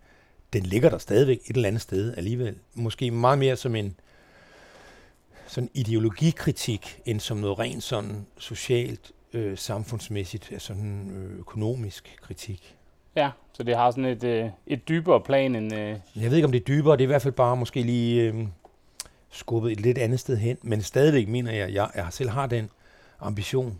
[0.52, 2.58] den ligger der stadigvæk et eller andet sted alligevel.
[2.74, 4.00] Måske meget mere som en
[5.46, 12.76] sådan ideologikritik, end som noget rent sådan socialt, øh, samfundsmæssigt, sådan øh, økonomisk kritik.
[13.16, 15.74] Ja, så det har sådan et, øh, et dybere plan end...
[15.74, 15.96] Øh...
[16.16, 16.96] Jeg ved ikke, om det er dybere.
[16.96, 18.46] Det er i hvert fald bare måske lige øh,
[19.30, 20.58] skubbet et lidt andet sted hen.
[20.62, 22.70] Men stadigvæk mener jeg, at jeg, jeg selv har den
[23.20, 23.78] ambition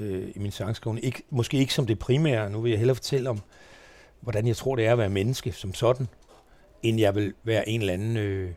[0.00, 1.04] øh, i min sangskrivning.
[1.04, 2.50] Ikke, måske ikke som det primære.
[2.50, 3.40] Nu vil jeg hellere fortælle om,
[4.20, 6.08] hvordan jeg tror, det er at være menneske som sådan,
[6.82, 8.16] end jeg vil være en eller anden...
[8.16, 8.50] Øh,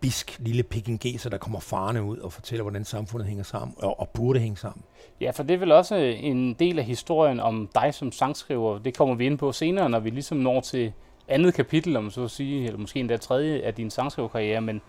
[0.00, 4.08] bisk lille pekingeser, der kommer farne ud og fortæller, hvordan samfundet hænger sammen, og, og
[4.08, 4.84] burde hænge sammen.
[5.20, 8.78] Ja, for det er vel også en del af historien om dig som sangskriver.
[8.78, 10.92] Det kommer vi ind på senere, når vi ligesom når til
[11.28, 14.60] andet kapitel, om så at sige, eller måske endda tredje af din sangskriverkarriere.
[14.60, 14.80] Men,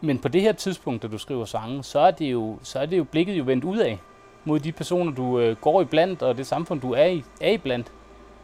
[0.00, 2.86] men på det her tidspunkt, da du skriver sange, så er det jo, så er
[2.86, 3.98] det jo blikket jo vendt ud af
[4.44, 7.50] mod de personer, du øh, går i blandt, og det samfund, du er i, er
[7.50, 7.92] i blandt,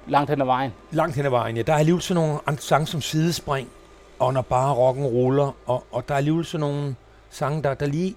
[0.07, 0.73] langt hen ad vejen.
[0.91, 1.63] Langt hen ad vejen, ja.
[1.63, 3.69] Der er alligevel sådan nogle sange som sidespring,
[4.21, 6.95] og når bare rocken ruller, og, og der er alligevel sådan nogle
[7.31, 8.17] sange, der, der lige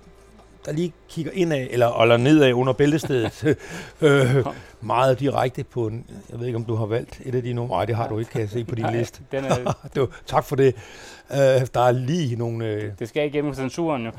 [0.65, 3.57] der lige kigger indad, eller, eller nedad under bæltestedet,
[4.01, 4.45] øh,
[4.81, 7.77] meget direkte på en, jeg ved ikke, om du har valgt et af de numre,
[7.77, 9.21] nej, det har du ikke, kan jeg se på din liste.
[9.31, 9.77] Den er...
[9.95, 10.75] du, tak for det.
[11.29, 11.37] Uh,
[11.73, 12.77] der er lige nogle...
[12.77, 12.99] Uh...
[12.99, 14.11] Det skal igennem censuren jo.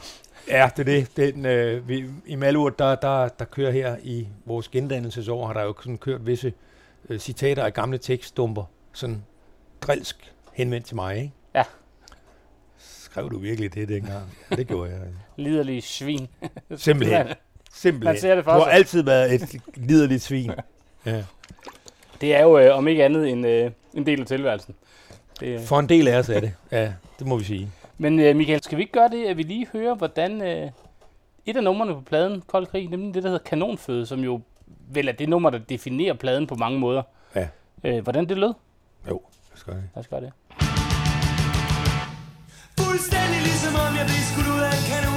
[0.48, 1.16] Ja, det er det.
[1.16, 1.46] Den,
[1.78, 5.74] uh, vi, I Malurt, der, der, der kører her i vores gendannelsesår, har der jo
[5.78, 6.52] sådan kørt visse
[7.10, 9.24] uh, citater af gamle tekststumper, sådan
[9.80, 11.32] drilsk henvendt til mig, ikke?
[11.54, 11.62] Ja.
[12.78, 14.36] Skrev du virkelig det dengang?
[14.50, 15.00] Det gjorde jeg.
[15.36, 16.28] Liderlig svin.
[16.76, 17.26] Simpelthen.
[17.72, 18.12] Simpelthen.
[18.14, 20.50] Man ser det for du har altid været et liderligt svin.
[21.06, 21.24] Ja.
[22.20, 24.74] Det er jo øh, om ikke andet en, øh, en del af tilværelsen.
[25.40, 25.60] Det, øh.
[25.60, 26.52] For en del af os er det.
[26.72, 27.70] Ja, det må vi sige.
[27.98, 30.70] Men øh, Michael, skal vi ikke gøre det, at vi lige hører, hvordan øh,
[31.46, 34.40] et af numrene på pladen, Kold Krig, nemlig det, der hedder Kanonføde, som jo
[34.88, 37.02] vel er det nummer, der definerer pladen på mange måder.
[37.34, 37.48] Ja.
[37.84, 38.52] Øh, hvordan det lød?
[39.08, 39.84] Jo, lad os gøre det.
[39.94, 40.32] Lad os gøre det.
[43.44, 45.13] Fuldstændig ligesom om jeg blev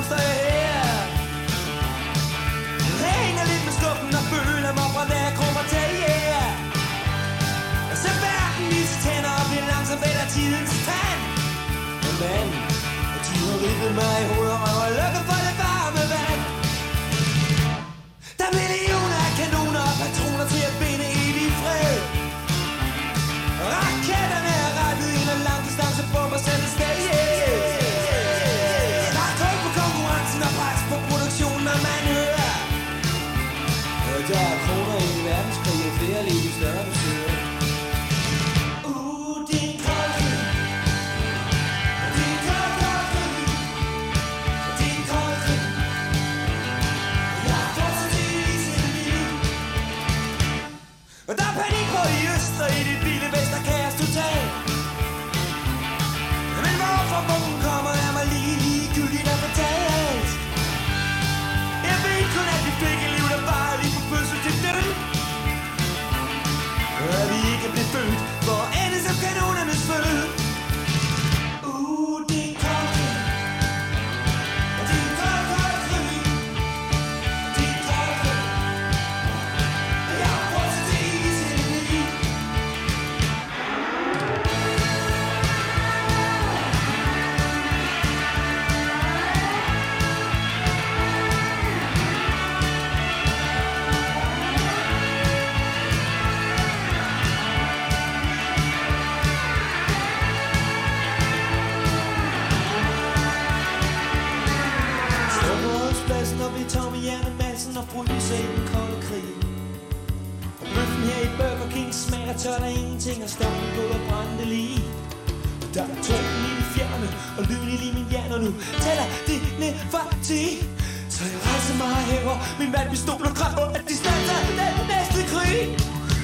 [117.68, 118.52] og i lige min hjerne og nu
[118.84, 120.68] tæller det ned fra 10.
[121.10, 125.20] Så jeg rejser mig og hæver min vandpistol og kræver, at de starter den næste
[125.32, 125.62] krig.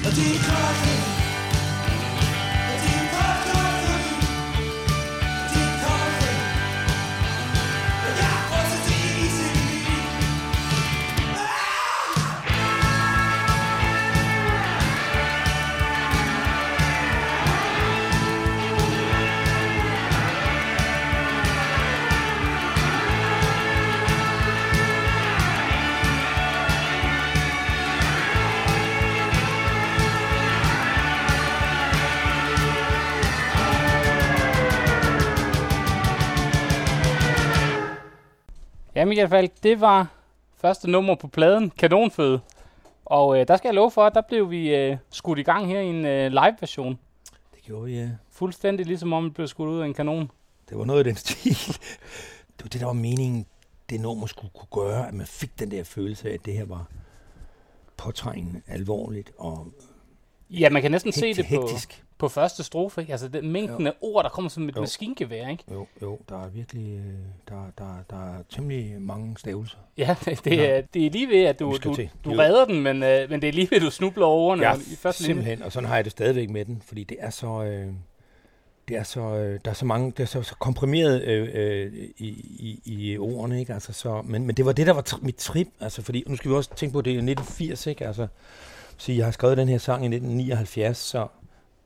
[0.06, 1.23] Og de er kolde.
[39.04, 40.06] Ja, Michael Falk, det var
[40.56, 42.40] første nummer på pladen, Kanonføde.
[43.04, 45.66] Og øh, der skal jeg love for, at der blev vi øh, skudt i gang
[45.66, 46.98] her i en øh, live-version.
[47.54, 48.10] Det gjorde vi, ja.
[48.30, 50.30] Fuldstændig ligesom om vi blev skudt ud af en kanon.
[50.68, 51.52] Det var noget af den stil.
[52.56, 53.46] Det var det, der var meningen,
[53.90, 56.64] det nummer skulle kunne gøre, at man fik den der følelse af, at det her
[56.64, 56.86] var
[57.96, 59.66] påtrængende, alvorligt og
[60.50, 61.50] Ja, man kan næsten se hektisk.
[61.50, 62.03] det på, hektisk.
[62.18, 63.00] På første strofe.
[63.00, 63.12] Ikke?
[63.12, 64.80] Altså den mængden af ord, der kommer som et Jo.
[64.80, 65.48] maskingevær.
[65.48, 65.64] Ikke?
[65.72, 67.04] Jo, jo, der er virkelig, øh,
[67.48, 69.76] der, der, der er temmelig mange stavelser.
[69.98, 70.64] Ja, det, det, Ja.
[70.66, 72.10] er, det er lige ved, at du, du, til.
[72.24, 72.38] du Jo.
[72.40, 74.74] redder den, men, øh, men det er lige ved, at du snubler over ordene Ja,
[74.74, 75.34] i første linje.
[75.34, 77.86] simpelthen, og sådan har jeg det stadigvæk med den, fordi det er så, øh,
[78.88, 81.92] det er så, øh, der er så mange, det er så, så komprimeret øh, øh,
[82.18, 83.72] i, i, i ordene, ikke?
[83.74, 86.36] Altså, så, men, men det var det, der var tri- mit trip, altså, fordi nu
[86.36, 88.06] skal vi også tænke på, det er 1980, ikke?
[88.06, 88.26] Altså,
[88.96, 91.26] så jeg har skrevet den her sang i 1979, så,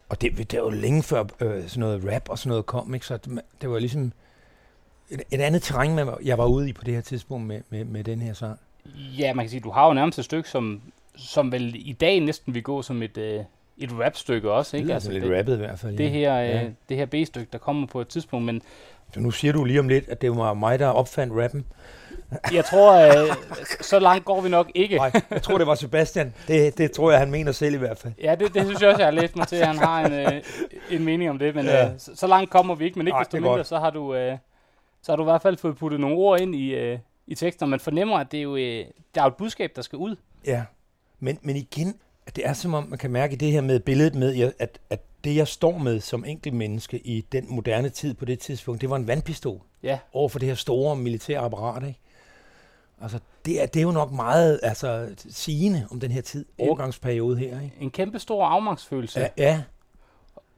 [0.09, 2.95] og det, det er jo længe før øh, sådan noget rap og sådan noget kom,
[2.95, 3.07] ikke?
[3.07, 4.13] Så det, det var ligesom
[5.11, 7.61] et, et andet terræn, man var- jeg var ude i på det her tidspunkt med,
[7.71, 8.59] med, med den her sang.
[9.19, 10.81] Ja, man kan sige, du har jo nærmest et stykke, som,
[11.17, 13.41] som vel i dag næsten vil gå som et, øh,
[13.79, 14.77] et rap-stykke også.
[14.77, 14.85] Ikke?
[14.85, 14.95] Ikke?
[14.95, 15.97] Altså, lidt det, rappet i hvert fald.
[15.99, 16.09] det, ja.
[16.11, 16.67] her, øh, Ja.
[16.89, 18.63] det her B-stykke, der kommer på et tidspunkt, men
[19.15, 21.65] Så nu siger du lige om lidt, at det var mig, der opfandt rappen.
[22.53, 23.37] Jeg tror, øh,
[23.81, 24.97] så langt går vi nok ikke.
[24.97, 26.35] Nej, jeg tror, det var Sebastian.
[26.49, 28.13] Det, det tror jeg, han mener selv i hvert fald.
[28.23, 30.13] Ja, det, det synes jeg også, jeg har læst mig til, at han har en,
[30.13, 30.43] øh,
[30.91, 31.85] en mening om det, men Ja.
[31.87, 33.67] øh, så, så langt kommer vi ikke, men ikke desto mindre, godt.
[33.67, 34.15] så har du...
[34.15, 34.39] Øh,
[35.03, 37.63] så har du i hvert fald fået puttet nogle ord ind i, øh, i teksten,
[37.65, 39.97] og man fornemmer, at det er jo, øh, der er jo et budskab, der skal
[39.99, 40.17] ud.
[40.47, 40.63] Ja,
[41.21, 41.95] men, men igen,
[42.37, 45.37] det er som om, man kan mærke det her med billedet med, at, at det,
[45.37, 48.97] jeg står med som enkelt menneske i den moderne tid på det tidspunkt, det var
[48.97, 51.99] en vandpistol Ja, over for det her store militære apparat, ikke?
[53.03, 57.39] Altså, det er, det er jo nok meget altså, sigende om den her tid, overgangsperiode
[57.39, 57.77] her, ikke?
[57.81, 59.21] en kæmpe stor afmagtsfølelse.
[59.21, 59.63] Ja, ja.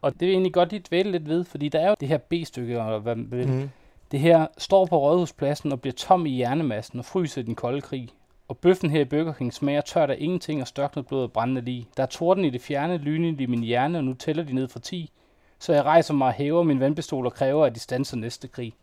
[0.03, 2.09] Og det vil jeg egentlig godt lige dvæle lidt ved, fordi der er jo det
[2.09, 3.51] her B-stykke, og hvad, mm.
[3.51, 3.71] Mm.
[4.11, 7.81] det her står på rådhuspladsen og bliver tom i hjernemassen og fryser i den kolde
[7.81, 8.09] krig.
[8.49, 11.61] Og bøffen her i Burger King smager tørt af ingenting og størknet blod og brændende
[11.61, 11.89] lige.
[11.97, 14.69] Der er torden i det fjerne, lynet i min hjerne, og nu tæller de ned
[14.69, 15.11] fra 10.
[15.59, 18.75] Så jeg rejser mig og hæver min vandpistol og kræver, at de stanser næste krig.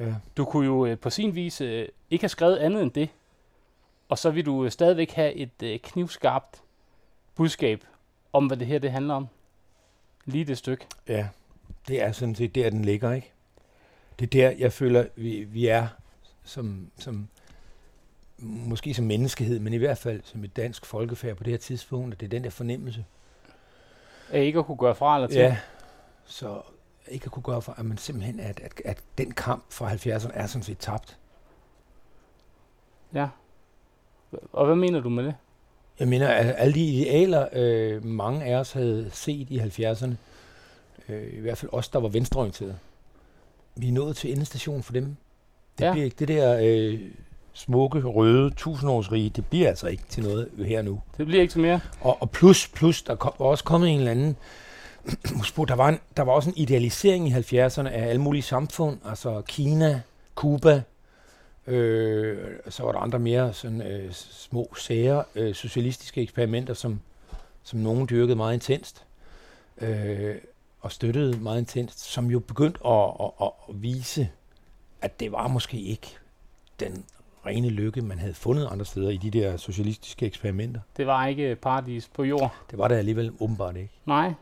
[0.00, 0.14] Ja.
[0.36, 3.08] Du kunne jo øh, på sin vis øh, ikke have skrevet andet end det.
[4.08, 6.62] Og så vil du øh, stadigvæk have et knivskarpt
[7.34, 7.84] budskab
[8.32, 9.28] om, hvad det her det handler om.
[10.24, 10.86] Lige det stykke.
[11.08, 11.28] Ja,
[11.88, 13.32] det er sådan set der, den ligger, ikke?
[14.18, 15.88] Det er der, jeg føler, vi, vi er
[16.44, 17.28] som, som,
[18.38, 22.14] måske som menneskehed, men i hvert fald som et dansk folkefærd på det her tidspunkt,
[22.14, 23.04] at det er den der fornemmelse.
[24.30, 25.38] Af ikke at kunne gøre fra eller til.
[25.38, 25.56] Ja,
[26.24, 26.62] så
[27.10, 30.30] ikke at kunne gøre for, at man simpelthen, at, at, at den kamp fra 70'erne
[30.34, 31.16] er sådan set tabt.
[33.14, 33.28] ja.
[34.52, 35.34] Og hvad mener du med det?
[36.00, 40.10] Jeg mener, at alle de idealer, øh, mange af os havde set i 70'erne,
[41.08, 42.78] øh, i hvert fald os, der var venstreorienterede,
[43.76, 45.04] vi er nået til endestationen for dem.
[45.04, 45.86] Det Ja.
[45.86, 45.92] ja.
[45.92, 47.00] bliver ikke det der øh,
[47.52, 51.00] smukke, røde, tusindårsrige, det bliver altså ikke til noget her nu.
[51.16, 51.80] Det bliver ikke til mere.
[52.00, 54.36] Og, og plus, plus, der kom, var også kommet en eller anden,
[55.36, 58.98] husk der var, en, der var også en idealisering i 70'erne af alle mulige samfund,
[59.04, 60.02] altså Kina,
[60.34, 60.82] Cuba,
[61.66, 67.00] øh, så var der andre mere sådan, øh, små, sære øh, socialistiske eksperimenter, som,
[67.62, 69.04] som nogen dyrkede meget intenst,
[69.80, 70.36] øh,
[70.80, 74.28] og støttede meget intenst, som jo begyndte at, at, at, at vise,
[75.02, 76.16] at det var måske ikke
[76.80, 77.04] den
[77.46, 80.80] rene lykke, man havde fundet andre steder i de der socialistiske eksperimenter.
[80.96, 82.54] Det var ikke paradis på jord.
[82.70, 83.90] Det var der alligevel åbenbart ikke.
[84.06, 84.32] Nej.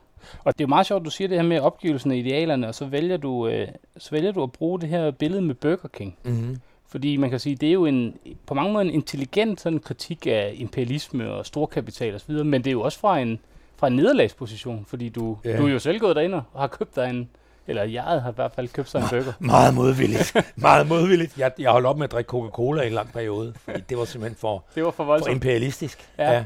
[0.45, 2.75] Og det er jo meget sjovt, du siger det her med opgivelsen af idealerne, og
[2.75, 6.17] så vælger du, øh, så vælger du at bruge det her billede med Burger King.
[6.25, 6.57] Mm-hmm.
[6.91, 8.15] Fordi man kan sige, det er jo en,
[8.47, 12.73] på mange måder en intelligent sådan kritik af imperialisme og storkapital osv., men det er
[12.73, 13.39] jo også fra en,
[13.77, 15.57] fra en nederlagsposition, fordi du, Ja.
[15.59, 17.29] du er jo selv gået derind og har købt dig en,
[17.67, 19.33] eller jeg har i hvert fald købt sig en burger.
[19.39, 20.37] Meget modvilligt.
[20.57, 21.39] Meget modvilligt.
[21.39, 24.05] Jeg, jeg holdt op med at drikke Coca-Cola i en lang periode, fordi det var
[24.05, 25.35] simpelthen for, Det var for for voldsomt.
[25.35, 26.09] imperialistisk.
[26.19, 26.33] Ja.
[26.33, 26.45] ja.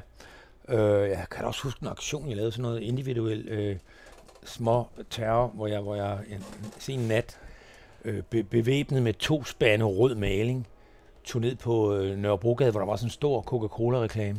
[0.68, 3.76] Øh, jeg kan da også huske en aktion, jeg lavede sådan noget individuel øh,
[4.44, 7.38] små terror, hvor jeg, hvor jeg en, en sen nat
[8.04, 10.66] øh, be, bevæbnet med to spande rød maling,
[11.24, 14.38] tog ned på øh, Nørrebrogade, hvor der var sådan en stor Coca-Cola-reklame.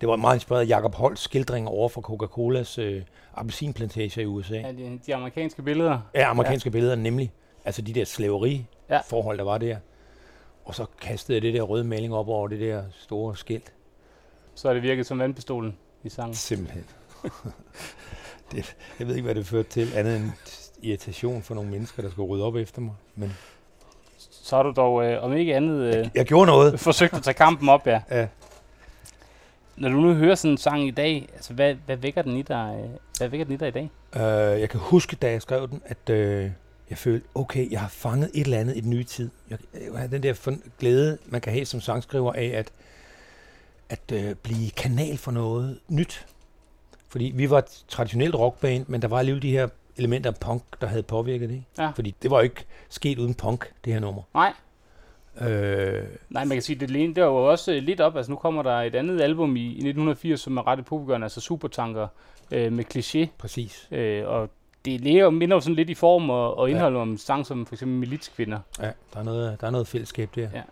[0.00, 3.02] Det var meget inspireret af Jacob Holts skildringer over for Coca-Colas øh,
[3.34, 4.54] appelsinplantager i USA.
[4.56, 5.98] Ja, de, de amerikanske billeder.
[6.14, 6.72] Ja, amerikanske ja.
[6.72, 7.32] billeder nemlig.
[7.64, 9.00] Altså de der slaveri Ja.
[9.10, 9.76] der var der.
[10.64, 13.72] Og så kastede jeg det der røde maling op over det der store skilt.
[14.54, 16.34] Så har det virket som vandpistolen i sangen.
[16.34, 16.84] Simpelthen.
[18.52, 20.30] det, jeg ved ikke, hvad det førte til, andet end
[20.82, 22.92] irritation for nogle mennesker, der skulle rydde op efter mig.
[23.16, 23.32] Men
[24.18, 26.80] Så har du dog, øh, om ikke andet, øh, jeg gjorde noget.
[26.80, 28.00] forsøgt at tage kampen op, ja.
[28.10, 28.26] Ja.
[29.76, 32.42] Når du nu hører sådan en sang i dag, altså hvad, hvad vækker den i
[32.42, 33.90] dig, øh, hvad vækker den i dig i dag?
[34.16, 36.50] Uh, jeg kan huske, da jeg skrev den, at uh,
[36.90, 39.30] jeg følte, okay, jeg har fanget et eller andet i den nye tid.
[39.50, 42.72] Jeg, jeg har den der glæde, man kan have som sangskriver af at,
[43.88, 46.26] at øh, blive kanal for noget nyt.
[47.08, 50.62] Fordi vi var et traditionelt rockband, men der var alligevel de her elementer af punk,
[50.80, 51.64] der havde påvirket det.
[51.78, 51.90] Ja.
[51.90, 54.22] Fordi det var jo ikke sket uden punk, det her nummer.
[54.34, 54.52] Nej,
[55.40, 58.16] Øh, nej, man kan sige, det, det var jo også øh, lidt op.
[58.16, 61.40] Altså, nu kommer der et andet album i, i 1980, som er ret epokegørende, altså
[61.40, 62.08] Supertanker
[62.50, 63.26] øh, med kliché.
[63.38, 63.88] præcis.
[63.90, 64.50] Øh, og
[64.84, 67.74] det ligger, minder jo sådan lidt i form og, og indhold om sang som for
[67.74, 68.58] eksempel Militskvinder.
[68.80, 70.48] Ja, der er noget, der er noget fællesskab der.
[70.54, 70.62] Ja.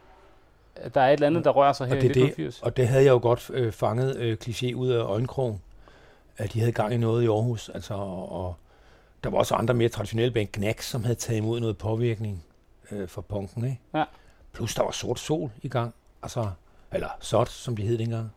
[0.94, 2.62] Der er et eller andet, der rører sig her Og i det det, 1980.
[2.62, 5.60] Og det havde jeg jo godt øh, fanget øh, kliché ud af øjenkrogen,
[6.36, 7.68] at de havde gang i noget i Aarhus.
[7.68, 8.54] Altså, og, og
[9.24, 12.44] der var også andre mere traditionelle band, Knacks, som havde taget imod noget påvirkning
[12.90, 13.64] øh, fra punken.
[13.64, 13.80] Ikke?
[13.94, 14.04] Ja.
[14.52, 15.94] Plus der var Sort Sol i gang.
[16.22, 16.50] Altså,
[16.92, 18.30] eller Sot, som de hed dengang.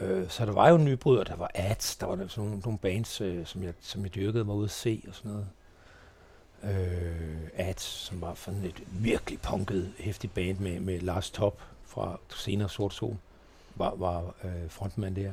[0.00, 2.60] Øh, så der var jo nybrud, og der var ads, der var der sådan nogle,
[2.64, 5.48] nogle bands, øh, som, jeg, som jeg dyrkede mig ud at se og sådan noget.
[6.64, 12.18] Øh, ads, som var sådan et virkelig punket, hæftigt band med, med Lars Top fra
[12.36, 13.16] senere Sort Sol,
[13.74, 15.32] var, var øh, frontmand der.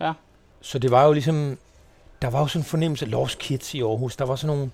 [0.00, 0.12] Ja.
[0.60, 1.58] Så det var jo ligesom,
[2.22, 4.16] der var jo sådan en fornemmelse af Lost Kids i Aarhus.
[4.16, 4.70] Der var sådan nogle,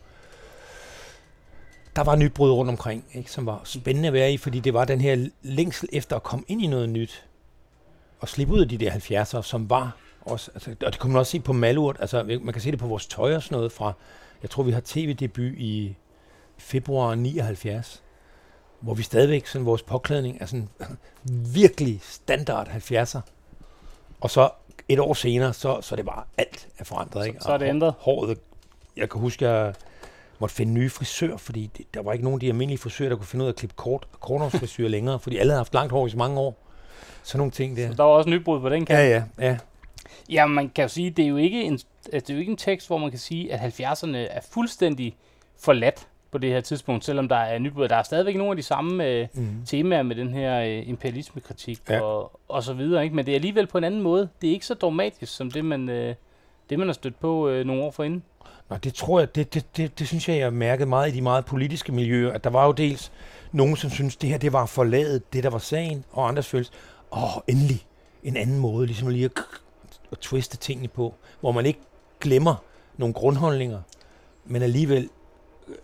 [1.97, 4.85] der var nybrud rundt omkring, ikke, som var spændende at være i, fordi det var
[4.85, 7.25] den her længsel efter at komme ind i noget nyt,
[8.21, 11.21] og slippe ud af de der 70'ere, som var også, altså, og det kunne man
[11.21, 13.73] også se på Malurt, altså man kan se det på vores tøj og sådan noget
[13.73, 13.93] fra,
[14.45, 15.97] jeg tror vi har tv-debut i
[16.59, 18.03] februar 79,
[18.81, 20.69] hvor vi stadigvæk, sådan vores påklædning er sådan
[21.55, 23.21] virkelig standard 70'er,
[24.21, 24.51] og så
[24.89, 27.27] et år senere, så, så er det bare alt er forandret.
[27.27, 27.41] Ikke?
[27.41, 27.95] så er det ændret.
[27.99, 28.39] Håret,
[28.97, 29.75] jeg kan huske, jeg
[30.39, 33.17] måtte finde nye frisør, fordi det, der var ikke nogen af de almindelige frisører, der
[33.17, 36.07] kunne finde ud af at klippe kort, korthårsfrisyr længere, fordi alle havde haft langt hår
[36.07, 36.57] i så mange år.
[37.23, 37.89] Sådan nogle ting der.
[37.89, 38.99] Så der var også nybrud på den kant.
[38.99, 39.59] Ja, ja, ja.
[40.31, 42.51] Ja, man kan jo sige, det er jo ikke en, altså, det er jo ikke
[42.51, 45.17] en tekst, hvor man kan sige, at 70'erne er fuldstændig
[45.61, 47.89] forladt på det her tidspunkt, selvom der er nybrud.
[47.89, 49.49] Der er stadigvæk nogle af de samme øh, Mm.
[49.67, 52.01] temaer med den her øh, imperialismekritik Ja.
[52.01, 53.17] og, og så videre, ikke?
[53.17, 54.29] Men det er alligevel på en anden måde.
[54.43, 56.15] Det er ikke så dramatisk, som det, man, øh,
[56.71, 58.23] det, man har stødt på øh, nogle år forinden.
[58.71, 61.23] Nå, det tror jeg, det, det, det, det synes jeg, jeg mærkede meget i de
[61.23, 63.13] meget politiske miljøer, at der var jo dels
[63.53, 66.71] nogen, som synes det her det var forladet, det der var sagen, og andre følte,
[67.13, 67.87] åh, endelig
[68.25, 69.33] en anden måde, ligesom lige at,
[70.15, 71.81] at twiste tingene på, hvor man ikke
[72.21, 72.55] glemmer
[72.97, 73.81] nogle grundholdninger,
[74.45, 75.09] men alligevel
[75.69, 75.75] øh,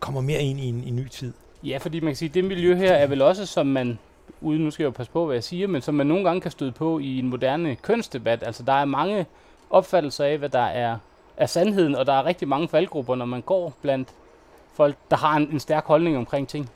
[0.00, 1.32] kommer mere ind i en, i en ny tid.
[1.62, 3.98] Ja, fordi man kan sige, at det miljø her er vel også, som man,
[4.40, 6.40] uden nu skal jeg jo passe på, hvad jeg siger, men som man nogle gange
[6.40, 8.42] kan støde på i en moderne kønsdebat.
[8.42, 9.26] Altså, der er mange
[9.70, 10.98] opfattelser af, hvad der er,
[11.36, 14.08] er sandheden, og der er rigtig mange faldgrupper, når man går blandt
[14.74, 16.70] folk, der har en, en stærk holdning omkring ting.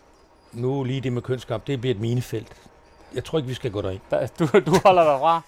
[0.52, 2.52] Nu lige det med kønsskab, det bliver et minefelt.
[3.14, 4.00] Jeg tror ikke, vi skal gå derind.
[4.10, 5.42] Der, du, du holder dig fra.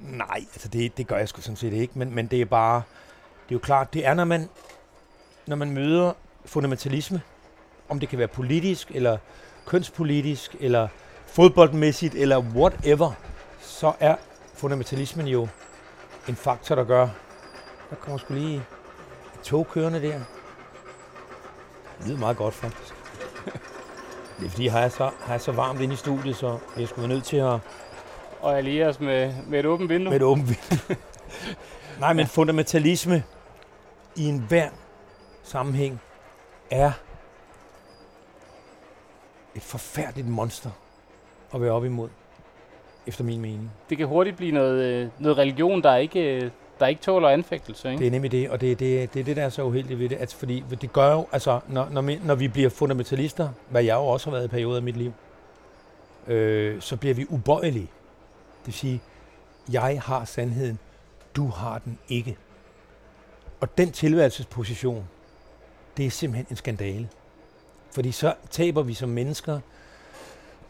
[0.00, 2.82] Nej, altså det, det gør jeg sgu sådan set ikke, men, men det er bare,
[3.48, 4.48] det er jo klart, det er, når man,
[5.46, 6.12] når man møder
[6.44, 7.22] fundamentalisme,
[7.88, 9.18] om det kan være politisk, eller
[9.66, 10.88] kønspolitisk, eller
[11.26, 13.12] fodboldmæssigt, eller whatever,
[13.60, 14.16] så er
[14.54, 15.48] fundamentalismen jo
[16.28, 17.08] en faktor, der gør,
[17.90, 20.20] der kommer sgu lige et tog kørende der.
[21.98, 22.94] Det lyder meget godt, faktisk.
[24.38, 26.88] Det er fordi, har jeg så, har jeg så varmt inde i studiet, så jeg
[26.88, 27.58] skulle være nødt til at
[28.42, 30.08] og alliere os med, med et åbent vindue.
[30.10, 30.96] med et åbent vindue.
[32.00, 33.22] Nej, men fundamentalisme
[34.16, 34.68] i enhver
[35.42, 36.00] sammenhæng
[36.70, 36.92] er
[39.54, 40.70] et forfærdeligt monster
[41.54, 42.08] at være op imod,
[43.06, 43.70] efter min mening.
[43.90, 46.50] Det kan hurtigt blive noget, øh, noget religion, der ikke, øh,
[46.80, 47.90] der ikke tåler anfægtelse.
[47.90, 48.00] Ikke?
[48.00, 49.98] Det er nemlig det, og det er det, det, er det der er så uheldigt
[49.98, 50.16] ved det.
[50.20, 53.94] Altså, fordi det gør jo, altså, når, når, vi, når vi bliver fundamentalister, hvad jeg
[53.94, 55.12] jo også har været i perioder af mit liv,
[56.26, 57.88] øh, så bliver vi ubøjelige.
[58.60, 59.00] Det vil sige,
[59.72, 60.78] jeg har sandheden,
[61.36, 62.36] du har den ikke.
[63.60, 65.08] Og den tilværelsesposition,
[65.96, 67.08] det er simpelthen en skandale.
[67.94, 69.60] Fordi så taber vi som mennesker,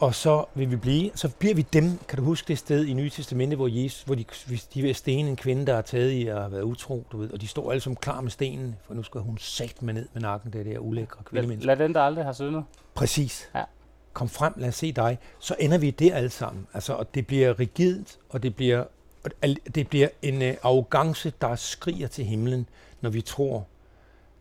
[0.01, 2.93] og så vil vi blive, så bliver vi dem, kan du huske det sted i
[2.93, 6.11] Nye Testamente, hvor, Jesus, hvor de, hvis de vil stene en kvinde, der er taget
[6.11, 8.77] i at have været utro, du ved, og de står alle som klar med stenen,
[8.87, 11.67] for nu skal hun sat med ned med nakken, det der ulækre Lad, kvindemenneske.
[11.67, 12.65] lad den, der aldrig har syndet.
[12.95, 13.51] Præcis.
[13.55, 13.65] Ja.
[14.13, 15.19] Kom frem, lad os se dig.
[15.39, 16.67] Så ender vi der alle sammen.
[16.75, 18.85] Altså, og det bliver rigidt, og det bliver,
[19.25, 19.31] og
[19.75, 22.69] det bliver en øh, arrogance, der skriger til himlen,
[23.01, 23.67] når vi tror,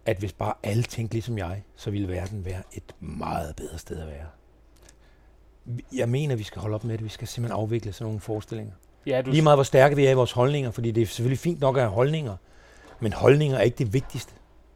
[0.05, 3.99] at hvis bare alle tænkte ligesom jeg, så ville verden være et meget bedre sted
[4.01, 4.26] at være.
[5.93, 7.03] Jeg mener, vi skal holde op med det.
[7.03, 8.74] Vi skal simpelthen afvikle sådan nogle forestillinger.
[9.05, 11.39] Ja, du, Lige meget, hvor stærke vi er i vores holdninger, fordi det er selvfølgelig
[11.39, 12.36] fint nok at have holdninger,
[12.99, 14.34] men holdninger er ikke det vigtigste,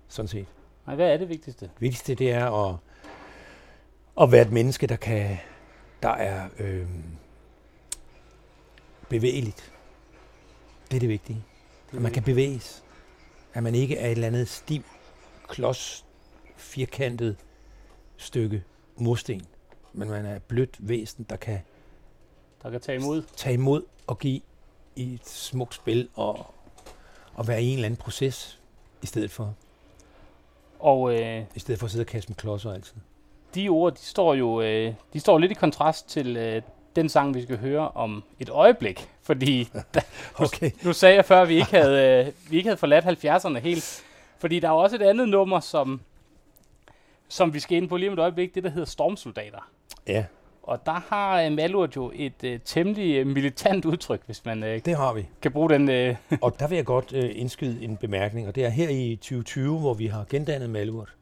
[0.07, 0.45] sådan set.
[0.87, 1.65] Nej, hvad er det vigtigste?
[1.65, 2.75] Det vigtigste, det er at,
[4.21, 5.37] at være et menneske, der kan,
[6.03, 6.87] der er øh,
[9.09, 9.73] bevægeligt.
[10.91, 11.43] Det er det vigtige.
[11.93, 12.83] At man kan bevæges.
[13.53, 14.83] At man ikke er et eller andet stiv
[15.47, 16.05] klods,
[16.55, 17.37] firkantet
[18.17, 18.63] stykke
[18.97, 19.41] mursten,
[19.93, 21.59] men man er et blødt væsen, der kan
[22.63, 23.23] Der kan tage imod.
[23.35, 24.41] tage imod og give
[24.95, 26.53] i et smukt spil og,
[27.33, 28.59] og være i en eller anden proces,
[29.01, 29.55] i stedet for,
[30.79, 32.95] Og øh, i stedet for at sidde og kaste med klodser altid.
[33.55, 36.61] De ord, de står jo øh, de står lidt i kontrast til øh,
[36.95, 39.09] den sang, vi skal høre om et øjeblik.
[39.21, 39.69] Fordi
[40.35, 40.71] Okay.
[40.83, 44.03] nu sagde jeg før, at vi ikke havde, øh, vi ikke havde forladt 70'erne helt.
[44.37, 46.01] Fordi der er også et andet nummer, som,
[47.27, 49.69] som vi skal ind på lige om et øjeblik, det der hedder Stormsoldater.
[50.07, 50.25] Ja,
[50.63, 54.81] Og der har øh, Malurt jo et øh, temmelig øh, militant udtryk, hvis man øh,
[54.85, 55.25] det har vi.
[55.41, 55.89] kan bruge den.
[55.89, 59.15] Øh, Og der vil jeg godt øh, indskyde en bemærkning, og det er her i
[59.15, 61.13] 2020, hvor vi har gendannet Malurt.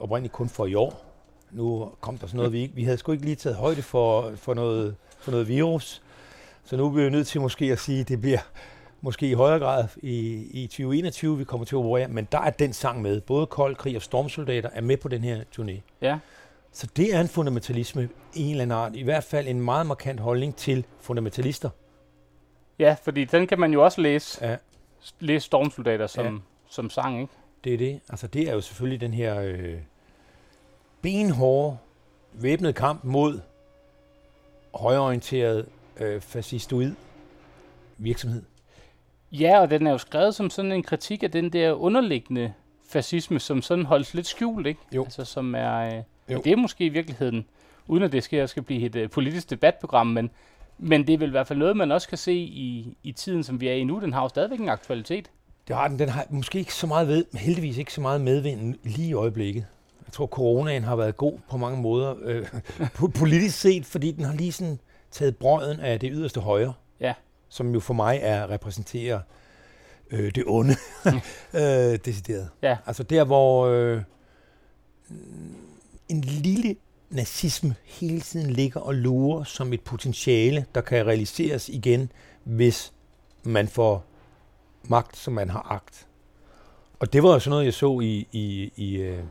[0.00, 1.11] Oprindeligt kun for i år.
[1.52, 2.74] Nu kom der sådan noget, vi ikke...
[2.74, 6.02] Vi havde sgu ikke lige taget højde for, for, noget, for noget virus.
[6.64, 8.38] Så nu er vi nødt til måske at sige, at det bliver
[9.00, 12.08] måske i højere grad i, i 2021, vi kommer til at operere.
[12.08, 13.20] Men der er den sang med.
[13.20, 15.80] Både Kold Krig og Stormsoldater er med på den her turné.
[16.02, 16.18] ja.
[16.74, 18.96] Så det er en fundamentalisme i en eller anden art.
[18.96, 21.70] I hvert fald en meget markant holdning til fundamentalister.
[22.78, 24.56] ja, fordi den kan man jo også læse, Ja.
[25.20, 26.32] læse Stormsoldater som, Ja.
[26.70, 27.32] som sang, ikke?
[27.64, 28.00] Det er det.
[28.08, 29.74] Altså det er jo selvfølgelig den her øh,
[31.02, 31.78] benhårde
[32.32, 33.40] væbnede kamp mod
[34.74, 35.66] højorienteret
[36.00, 36.92] øh, fascistoid
[37.98, 38.42] virksomhed.
[39.32, 42.52] Ja, og den er jo skrevet som sådan en kritik af den der underliggende
[42.88, 44.80] fascisme, som sådan holdes lidt skjult, ikke?
[44.92, 45.04] Jo.
[45.04, 45.96] Altså som er...
[45.96, 46.40] Øh, Jo.
[46.44, 47.46] det er måske i virkeligheden,
[47.86, 50.30] uden at det skal, skal blive et øh, politisk debatprogram, men,
[50.78, 53.44] men det er vel i hvert fald noget, man også kan se i, i tiden,
[53.44, 54.00] som vi er i nu.
[54.00, 55.30] Den har jo stadigvæk en aktualitet.
[55.68, 55.98] Det har den.
[55.98, 59.66] Den har måske ikke så meget ved, heldigvis ikke så meget medvind lige i øjeblikket.
[60.06, 62.46] Jeg tror, coronaen har været god på mange måder, øh,
[62.80, 64.78] po- politisk set, fordi den har lige sådan
[65.10, 67.14] taget brøden af det yderste højre, Ja.
[67.48, 69.20] som jo for mig er repræsenterer
[70.10, 70.74] øh, det onde,
[71.54, 72.48] øh, decideret.
[72.62, 72.76] Ja.
[72.86, 74.02] Altså der, hvor øh,
[76.08, 76.76] en lille
[77.10, 82.12] nazisme hele tiden ligger og lurer som et potentiale, der kan realiseres igen,
[82.44, 82.92] hvis
[83.42, 84.04] man får
[84.84, 86.06] magt, som man har agt.
[87.00, 89.22] Og det var jo sådan noget, jeg så i, i, i, øh,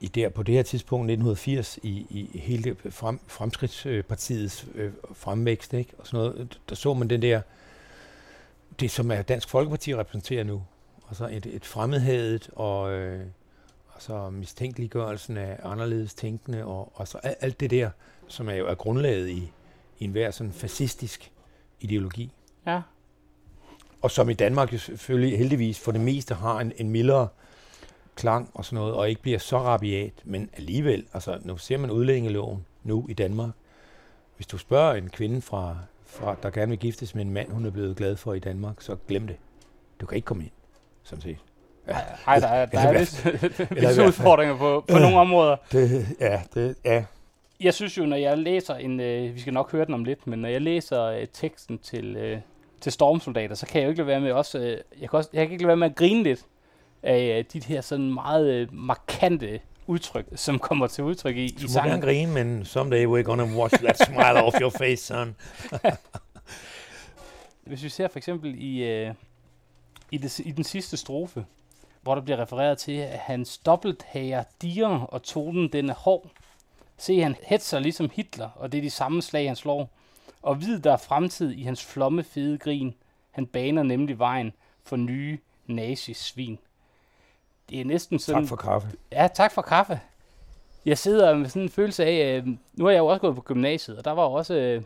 [0.00, 5.72] i der på det her tidspunkt, 1980, i, i hele det frem, Fremskridtspartiets øh, fremvækst,
[5.74, 5.92] ikke?
[5.98, 7.40] Og sådan noget, der så man den der,
[8.80, 10.62] det som er Dansk Folkeparti repræsenterer nu,
[11.08, 13.26] altså et, et fremmedhadet og øh,
[13.94, 17.90] altså mistænkeliggørelsen af anderledes tænkende, og, og så alt, alt det der,
[18.28, 19.52] som er jo er grundlaget i,
[19.98, 21.32] i enhver sådan fascistisk
[21.80, 22.30] ideologi.
[22.66, 22.82] Ja.
[24.02, 27.28] Og som i Danmark jo selvfølgelig heldigvis for det meste har en, en mildere
[28.20, 31.90] klang og sådan noget, og ikke bliver så rabiat, men alligevel, altså nu ser man
[31.90, 33.50] udlændingeloven nu i Danmark.
[34.36, 37.66] Hvis du spørger en kvinde, fra, fra, der gerne vil giftes med en mand, hun
[37.66, 39.36] er blevet glad for i Danmark, så glem det.
[40.00, 40.52] Du kan ikke komme ind,
[41.02, 41.36] sådan set.
[42.26, 44.06] Ej, der er, der er fald.
[44.06, 45.56] udfordringer på, på nogle områder.
[45.72, 47.04] Det, ja, det, ja.
[47.60, 50.26] Jeg synes jo, når jeg læser en, øh, vi skal nok høre den om lidt,
[50.26, 52.38] men når jeg læser øh, teksten til, øh,
[52.80, 55.30] til Stormsoldater, så kan jeg jo ikke lade være med også, øh, jeg, kan også,
[55.32, 56.46] jeg kan ikke lade være med at grine lidt
[57.02, 61.60] af øh, de her sådan meget øh, markante udtryk, som kommer til udtryk i, Du
[61.60, 61.90] i må sangen.
[61.90, 65.36] gerne grine, men someday we're gonna watch that smile off your face, son.
[67.66, 69.14] Hvis vi ser for eksempel i, øh,
[70.10, 71.44] i, det, i den sidste strofe,
[72.02, 76.30] hvor der bliver refereret til, at hans dobbelthager diger, og tonen den er hård.
[76.98, 79.90] Se, han hetser ligesom Hitler, og det er de samme slag, han slår.
[80.42, 82.94] Og vid, der er fremtid i hans flomme fede grin.
[83.30, 84.52] Han baner nemlig vejen
[84.84, 86.58] for nye nazisvin.
[87.70, 88.42] Det er næsten sådan...
[88.42, 88.88] Tak for kaffe.
[89.12, 90.00] Ja, tak for kaffe.
[90.86, 93.42] Jeg sidder med sådan en følelse af, øh, nu har jeg jo også gået på
[93.42, 94.82] gymnasiet, og der var også øh,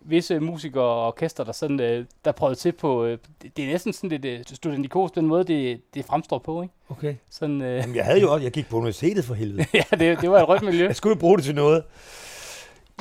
[0.00, 3.68] visse musikere og orkester, der, sådan, øh, der prøvede til på, øh, det, det er
[3.68, 6.74] næsten sådan lidt øh, studentikos, den måde, det, det fremstår på, ikke?
[6.88, 7.14] Okay.
[7.30, 9.66] Sådan, øh, Jamen, jeg havde jo også, jeg gik på universitetet for helvede.
[9.74, 10.86] ja, det, det var et rødt miljø.
[10.86, 11.84] Jeg skulle jo bruge det til noget.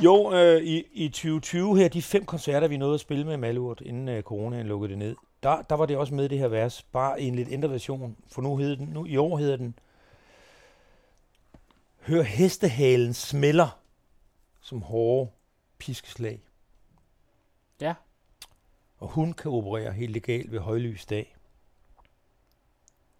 [0.03, 3.81] Jo, øh, i, i 2020 her, de fem koncerter, vi nåede at spille med Malurt,
[3.86, 6.83] inden øh, coronaen lukkede det ned, der, der var det også med det her vers,
[6.83, 9.75] bare i en lidt ændret version, for nu hedder den, nu i år hedder den,
[12.07, 13.79] Hør hestehalen smelder
[14.61, 15.31] som hårde
[15.77, 16.41] piskeslag.
[17.81, 17.93] Ja.
[18.97, 21.35] Og hun kan operere helt legalt ved højlys dag.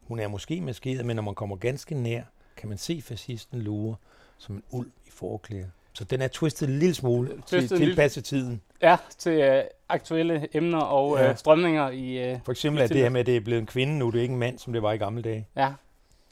[0.02, 2.24] Hun er måske maskeret, men når man kommer ganske nær,
[2.58, 3.96] kan man se fascisten lure
[4.38, 5.70] som en ulv i forklæder.
[5.94, 8.62] Så den er twistet en lille smule til, Twistet lille- tilpasset tiden.
[8.82, 11.30] Ja, til øh, aktuelle emner og Ja.
[11.30, 12.32] øh, strømninger i...
[12.32, 14.18] Øh, For eksempel er det her med, at det er blevet en kvinde nu, det
[14.18, 15.48] er ikke en mand, som det var i gamle dage.
[15.56, 15.74] ja.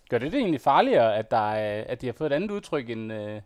[0.09, 2.89] Gør det det egentlig farligere, at, der er, at de har fået et andet udtryk
[2.89, 3.41] end, øh,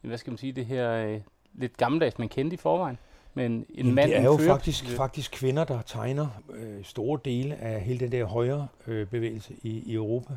[0.00, 1.20] hvad skal man sige, det her øh,
[1.54, 2.98] lidt gammeldags, man kendte i forvejen?
[3.34, 7.20] Men en Jamen, mand, det er jo fører- faktisk, faktisk kvinder, der tegner øh, store
[7.24, 10.34] dele af hele den der højre øh, bevægelse i, i Europa.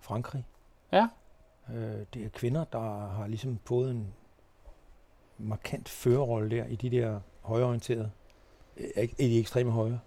[0.00, 0.44] Frankrig.
[0.92, 1.06] Ja.
[1.74, 1.76] Øh,
[2.14, 4.06] det er kvinder, der har ligesom fået en
[5.42, 8.10] markant førerrolle der i de der højreorienterede,
[8.96, 9.98] øh, i de ekstreme højre.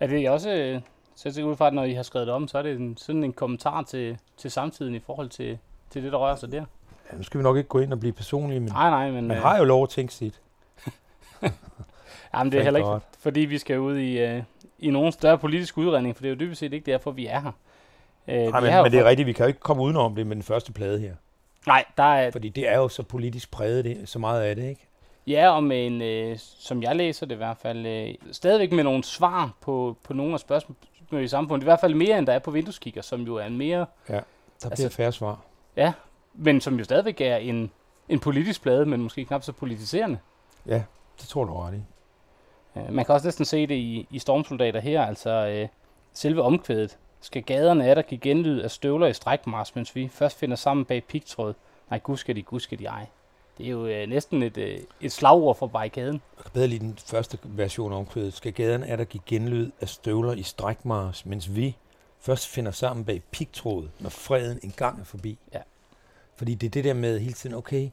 [0.00, 0.80] Er det også, øh,
[1.14, 2.96] så jeg ud fra, at når I har skrevet det om, så er det en,
[2.96, 5.58] sådan en kommentar til, til samtiden i forhold til,
[5.90, 6.64] til det, der rører sig der?
[7.12, 9.26] Ja, nu skal vi nok ikke gå ind og blive personlige, men Nej, nej, men,
[9.28, 10.40] man øh, har jo lov at tænke sit.
[12.34, 14.42] jamen, det er heller ikke, fordi vi skal ud i, øh,
[14.78, 17.40] i nogen større politisk udredning, for det er jo dybest set ikke derfor, vi er
[17.40, 17.52] her.
[18.28, 20.26] Øh, Nej, men, men det er for- rigtigt, vi kan jo ikke komme udenom det
[20.26, 21.14] med den første plade her.
[21.66, 24.68] Nej, der er, Fordi det er jo så politisk præget, det, så meget af det,
[24.68, 24.86] ikke?
[25.26, 28.84] Ja, og med en, øh, som jeg læser det i hvert fald, øh, stadigvæk med
[28.84, 31.64] nogle svar på, på nogle af spørgsmålene i samfundet.
[31.64, 34.14] I hvert fald mere, end der er på vindueskikker, som jo er en mere, Der
[34.14, 34.24] Altså-
[34.68, 35.40] altså, bliver færre svar.
[36.34, 37.70] men som jo stadigvæk er en,
[38.08, 40.18] en politisk plade, men måske knap så politiserende.
[40.66, 40.82] Ja,
[41.20, 41.82] det tror du ret i.
[42.78, 45.68] Øh, man kan også næsten se det i, i Stormsoldater her, altså øh,
[46.12, 46.98] selve omkvædet.
[47.20, 50.84] Skal gaderne af der give genlyd af støvler i strækmars, mens vi først finder sammen
[50.84, 51.54] bag pigtråd.
[51.90, 53.06] Nej, gud skal de, gud skal de ej.
[53.58, 56.22] Det er jo øh, næsten et, øh, et slagord for barrikaden.
[56.36, 58.34] Jeg kan bedre lide den første version omkvædet.
[58.34, 61.76] Skal gaden er der give genlyd af støvler i strækmars, mens vi
[62.20, 65.38] først finder sammen bag pigtråd, når freden engang er forbi.
[65.52, 65.60] Ja.
[66.36, 67.90] Fordi det er det der med hele tiden, okay,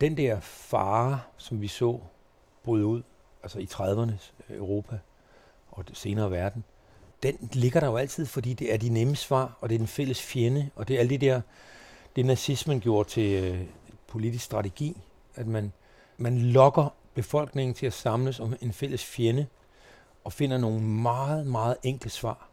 [0.00, 2.00] den der fare, som vi så
[2.64, 3.02] bryde ud,
[3.42, 4.98] altså i 30'ernes Europa
[5.70, 6.64] og det senere verden,
[7.22, 9.86] den ligger der jo altid, fordi det er de nemme svar, og det er den
[9.86, 11.40] fælles fjende, og det er alt det der,
[12.16, 13.60] det nazismen gjorde til øh,
[14.06, 14.96] politisk strategi,
[15.34, 15.72] at man,
[16.16, 19.46] man lokker befolkningen til at samles om en fælles fjende,
[20.24, 22.48] og finder nogle meget, meget enkle svar.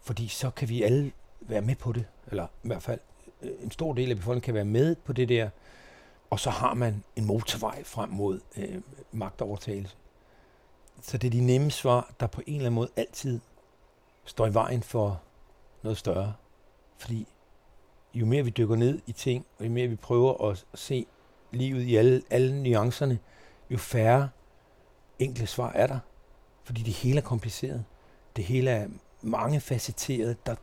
[0.00, 3.00] Fordi så kan vi alle være med på det, eller i hvert fald
[3.42, 5.50] øh, en stor del af befolkningen kan være med på det der,
[6.30, 8.80] og så har man en motorvej frem mod øh,
[9.12, 9.96] magtovertagelse.
[11.00, 13.40] Så det er de nemme svar, der på en eller anden måde altid
[14.24, 15.22] står i vejen for
[15.82, 16.34] noget større.
[16.98, 17.26] Fordi
[18.14, 21.06] jo mere vi dykker ned i ting, og jo mere vi prøver at se
[21.50, 23.18] livet i alle, alle nuancerne,
[23.70, 24.28] jo færre
[25.18, 25.98] enkle svar er der.
[26.64, 27.84] Fordi det hele er kompliceret.
[28.36, 28.88] Det hele er
[29.22, 30.46] mange facetteret.
[30.46, 30.54] Der,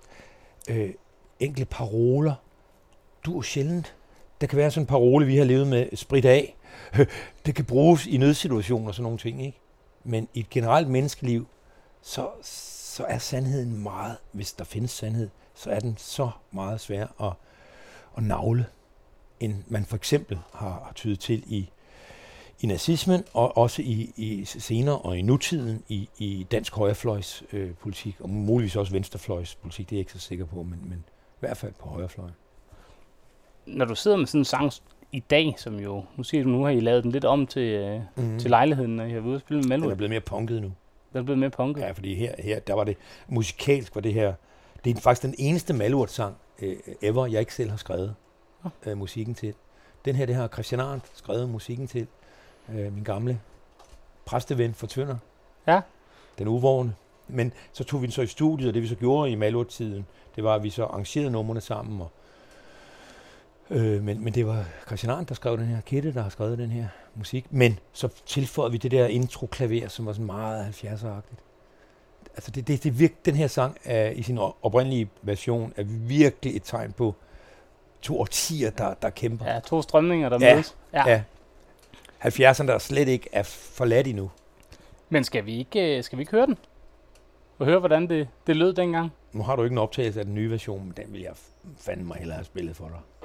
[0.70, 0.94] øh,
[1.40, 2.36] enkle paroler.
[3.26, 3.96] Du er sjældent.
[4.42, 6.56] Der kan være sådan en parole, vi har levet med, sprit af.
[7.46, 9.60] Det kan bruges i nødsituationer og sådan nogle ting, ikke?
[10.04, 11.48] Men i et generelt menneskeliv,
[12.02, 17.08] så, så er sandheden meget, hvis der findes sandhed, så er den så meget svær
[17.22, 17.34] at,
[18.18, 18.66] at navle,
[19.40, 21.70] end man for eksempel har, har tydet til i,
[22.60, 27.74] i nazismen, og også i, i senere og i nutiden i, i dansk højrefløjs øh,
[27.76, 31.04] politik, og muligvis også venstrefløjs politik, det er jeg ikke så sikker på, men, men
[31.08, 32.34] i hvert fald på højrefløjen.
[33.66, 34.72] Når du sidder med sådan en sang
[35.12, 37.62] i dag, som jo, nu siger du, nu har I lavet den lidt om til,
[37.62, 38.40] øh, Mm.
[38.40, 39.96] til lejligheden, når I har været ude og spille med Den er Malmø.
[39.96, 40.72] blevet mere punket nu.
[41.14, 41.82] Den er blevet mere punket.
[41.82, 42.98] Ja, fordi her, her der var det
[43.28, 44.34] musikalsk, var det her,
[44.86, 48.16] det er faktisk den eneste Malurt-sang øh, ever, jeg ikke selv har skrevet
[48.86, 49.54] øh, musikken til.
[50.06, 52.08] Den her, det har Christian Arndt skrevet musikken til,
[52.74, 53.40] øh, min gamle
[54.26, 55.18] præsteven for Tønder.
[55.68, 55.82] Ja.
[56.40, 56.96] Den uvågne.
[57.28, 60.06] Men så tog vi den så i studiet, og det vi så gjorde i Malurt-tiden,
[60.36, 62.02] det var, at vi så arrangerede numrene sammen.
[62.02, 62.12] Og,
[63.70, 66.58] øh, men, men det var Christian Arndt, der skrev den her, Kette, der har skrevet
[66.58, 67.46] den her musik.
[67.50, 71.40] Men så tilføjede vi det der intro-klaver, som var sådan meget 70'er-agtigt.
[72.36, 76.56] Altså det, det, det virk, den her sang er, i sin oprindelige version er virkelig
[76.56, 77.16] et tegn på
[78.02, 79.46] to årtier, der, der kæmper.
[79.46, 80.76] Ja, to strømninger, der Ja, mødes.
[80.94, 81.10] Ja.
[81.10, 81.24] Ja.
[82.24, 84.32] 70'erne, der slet ikke er forladt endnu.
[85.10, 86.58] Men skal vi ikke, øh, skal vi ikke høre den?
[87.60, 89.12] Og høre, hvordan det, det lød dengang?
[89.34, 91.34] Nu har du ikke en optagelse af den nye version, men den vil jeg
[91.78, 93.19] fandme mig hellere have spillet for dig.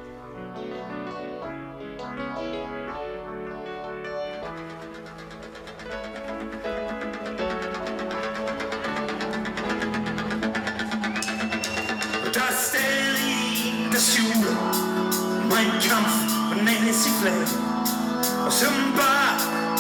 [18.60, 19.30] Som bare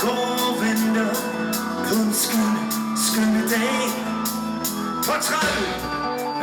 [0.02, 1.14] går og venter
[1.86, 2.64] På en skønne,
[3.06, 3.86] skønne dag.
[5.06, 5.74] Portrættet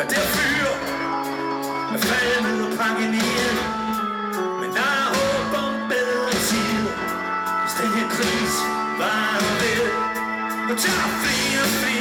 [0.02, 0.68] er der fyr
[1.94, 3.56] Er faldet ned og pakket ned.
[4.62, 6.96] Men der er håb om bedre tider
[7.62, 8.56] Hvis den her kris
[9.00, 9.84] varer ved.
[10.70, 12.01] Og tager flere og flere,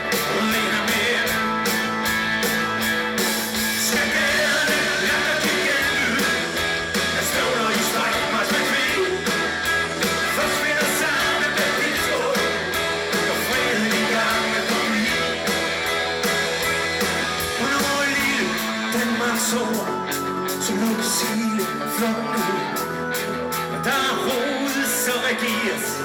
[25.39, 26.03] der så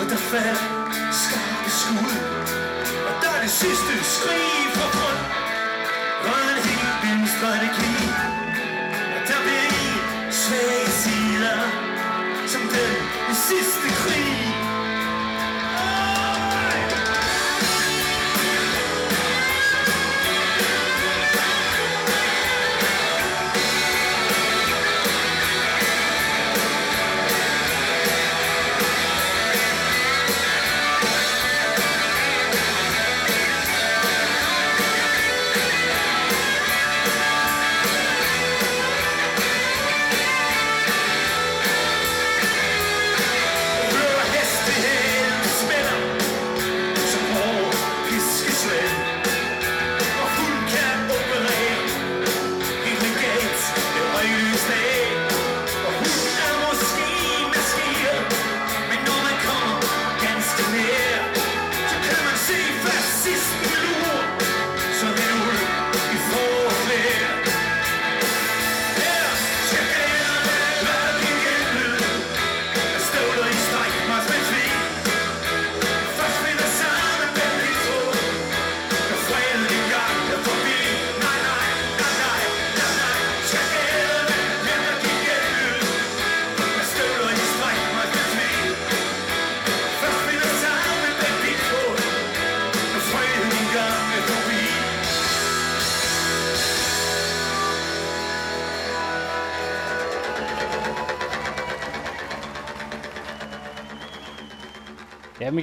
[0.00, 0.56] og der falder
[1.22, 2.16] skarpe skud.
[3.08, 5.22] Og der er det sidste skrig fra grund
[6.30, 7.96] og en helt vild strategi.
[9.16, 11.58] Og der bliver en svage sider,
[12.46, 12.62] som
[13.28, 14.25] den sidste krig.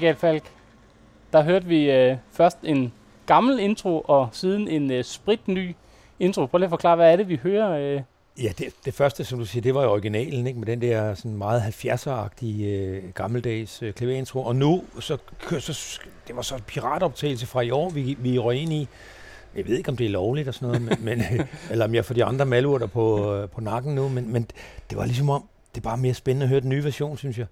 [0.03, 0.43] Michael Falk.
[1.33, 2.93] Der hørte vi øh, først en
[3.25, 5.75] gammel intro, og siden en øh, spritny
[6.19, 6.45] intro.
[6.45, 7.95] Prøv lige at forklare, hvad er det, vi hører?
[7.95, 8.01] Øh?
[8.43, 10.59] Ja, det, det første, som du siger, det var jo originalen, ikke?
[10.59, 14.43] med den der sådan meget 70'er-agtige øh, gammeldags øh, klaverintro.
[14.43, 15.17] Og nu, så,
[15.59, 18.87] så, det var så en piratoptagelse fra i år, vi, vi røg ind i.
[19.55, 21.95] Jeg ved ikke, om det er lovligt og sådan noget, men, men, øh, eller om
[21.95, 24.47] jeg får de andre malurter på, øh, på nakken nu, men, men
[24.89, 27.37] det var ligesom om, det er bare mere spændende at høre den nye version, synes
[27.37, 27.45] jeg.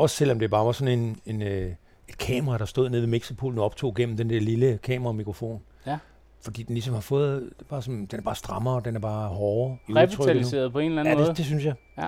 [0.00, 1.72] Også selvom det bare var sådan en, en, øh,
[2.08, 5.62] et kamera, der stod nede ved mixerpulten og optog gennem den der lille kameramikrofon.
[5.86, 5.98] Ja.
[6.42, 9.28] Fordi den ligesom har fået, det bare sådan, den er bare strammere, den er bare
[9.28, 9.78] hårdere.
[9.88, 11.28] Revitaliseret på en eller anden Ja, måde?
[11.28, 11.74] det, det synes jeg.
[11.98, 12.06] Ja.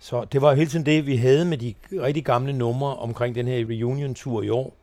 [0.00, 3.46] Så det var hele tiden det, vi havde med de rigtig gamle numre omkring den
[3.48, 4.76] her reunion-tur i år.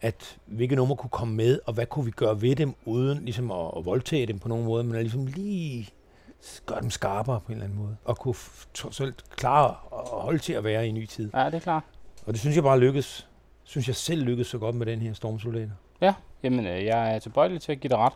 [0.00, 3.50] At hvilke numre kunne komme med, og hvad kunne vi gøre ved dem, uden ligesom
[3.50, 5.88] at, at voldtage dem på nogen måde, men ligesom lige
[6.66, 7.96] gøre dem skarpere på en eller anden måde.
[8.04, 8.34] Og kunne
[9.00, 11.30] alt klare at holde til at være i en ny tid.
[11.34, 11.82] Ja, det er klart.
[12.26, 13.26] Og det synes jeg bare lykkes.
[13.64, 15.70] Synes jeg selv lykkes så godt med den her Stormsoldater.
[16.42, 18.12] Jamen, øh, jeg er tilbøjelig til at give dig ret.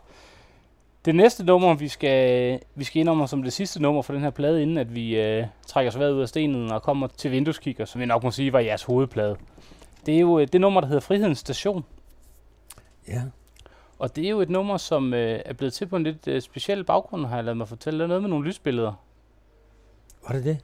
[1.05, 4.21] Det næste nummer, vi skal, vi skal ind om som det sidste nummer for den
[4.21, 7.85] her plade, inden at vi øh, trækker os ud af stenen og kommer til vindueskigger,
[7.85, 9.37] som vi nok må sige var jeres hovedplade.
[10.05, 11.85] Det er jo øh, det nummer, der hedder Frihedens Station.
[13.07, 13.21] Ja.
[13.99, 16.41] Og det er jo et nummer, som øh, er blevet til på en lidt øh,
[16.41, 17.99] speciel baggrund, har jeg lavet mig fortælle.
[17.99, 18.93] Der er noget med nogle lysbilleder.
[20.27, 20.57] Var det det?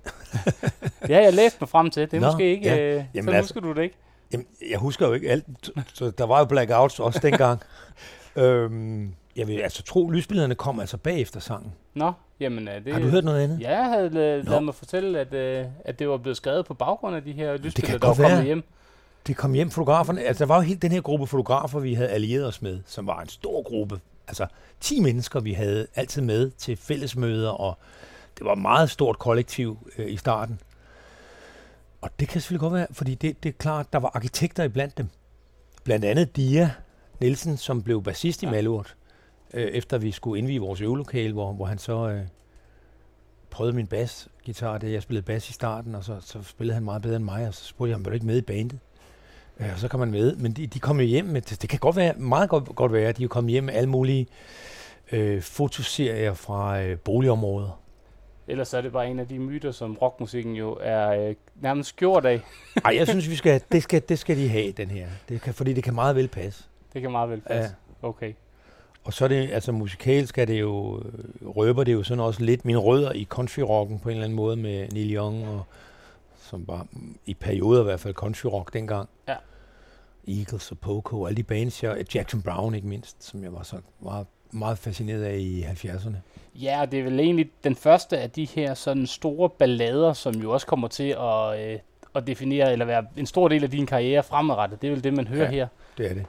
[1.07, 2.11] Det har jeg læst mig frem til.
[2.11, 2.69] Det er Nå, måske ikke...
[2.69, 2.77] ja.
[2.97, 3.95] Øh, Jamen så altså- husker du det ikke.
[4.33, 5.45] Jamen, jeg husker jo ikke alt,
[5.93, 7.61] så der var jo blackouts også dengang.
[8.35, 11.73] øhm, jeg vil altså tro, lysbillederne kom altså bagefter sangen.
[11.93, 12.67] Nå, jamen...
[12.67, 13.61] Øh, det, Har du hørt noget andet?
[13.61, 16.73] Ja, jeg havde la- lavet mig fortælle, at, øh, at det var blevet skrevet på
[16.73, 18.43] baggrund af de her lysbilleder, der var kommet være.
[18.43, 18.63] hjem.
[19.27, 20.21] Det kom hjem fotograferne.
[20.21, 23.07] Altså, der var jo helt den her gruppe fotografer, vi havde allieret os med, som
[23.07, 23.99] var en stor gruppe.
[24.27, 24.47] Altså,
[24.79, 27.77] 10 mennesker, vi havde altid med til fællesmøder, og
[28.37, 30.59] det var et meget stort kollektiv øh, i starten.
[32.01, 34.97] Og det kan selvfølgelig godt være, fordi det, det er klart, der var arkitekter iblandt
[34.97, 35.07] dem.
[35.83, 36.71] Blandt andet Dia
[37.19, 38.51] Nielsen, som blev bassist i Ja.
[38.51, 38.95] Malurt,
[39.53, 42.21] øh, efter vi skulle indvige vores øvelokale, hvor, hvor han så øh,
[43.49, 47.01] prøvede min basgitar, da jeg spillede bas i starten, og så, så spillede han meget
[47.01, 48.79] bedre end mig, og så spurgte jeg ham, var du ikke med i bandet?
[49.59, 51.79] Ja, og så kom man med, men de, de kom jo hjem med, det kan
[51.79, 54.27] godt være, meget godt, godt være, at de er kommet hjem med alle mulige
[55.11, 57.81] øh, fotoserier fra øh, boligområder.
[58.47, 62.25] Ellers er det bare en af de myter, som rockmusikken jo er øh, nærmest gjort
[62.25, 62.41] af.
[62.85, 65.07] Ej, jeg synes, vi skal, det, skal, det skal de have, den her.
[65.29, 66.63] Det kan, fordi det kan meget vel passe.
[66.93, 67.75] Det kan meget vel passe.
[68.01, 68.33] Okay.
[69.03, 72.43] Og så er det, altså musikalsk er det jo, øh, røber det jo sådan også
[72.43, 75.65] lidt mine rødder i countryrocken på en eller anden måde med Neil Young, og,
[76.51, 76.87] som var
[77.25, 79.09] i perioder i hvert fald countryrock dengang.
[79.27, 79.35] Ja.
[80.27, 83.75] Eagles og Poco alle de bands, jeg, Jackson Brown ikke mindst, som jeg var så
[83.99, 86.15] meget, meget fascineret af i 70'erne.
[86.55, 90.33] Ja, og det er vel egentlig den første af de her sådan store ballader, som
[90.35, 91.79] jo også kommer til at, øh,
[92.15, 94.81] at definere, eller være en stor del af din karriere fremadrettet.
[94.81, 95.51] Det er vel det, man hører Ja.
[95.51, 95.67] her.
[95.97, 96.25] Det er det.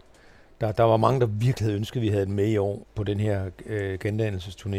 [0.60, 2.86] Der, der var mange, der virkelig havde ønsket, at vi havde den med i år
[2.94, 4.78] på den her øh, gendannelsesturné.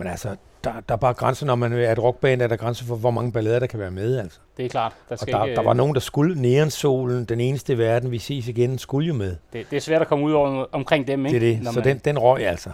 [0.00, 2.84] Men altså, der, der er bare grænser, når man er et rockband, er der grænser
[2.84, 4.38] for, hvor mange ballader, der kan være med, altså.
[4.56, 4.92] Det er klart.
[5.08, 8.10] Der, Og skal der, ikke, der var nogen, der skulle, Neonsolen, den eneste i verden,
[8.10, 9.36] vi ses igen, skulle jo med.
[9.52, 11.50] det, det er svært at komme ud over, omkring dem, Det ikke?
[11.50, 11.62] er det.
[11.64, 12.70] Når Så man- den, den røg altså.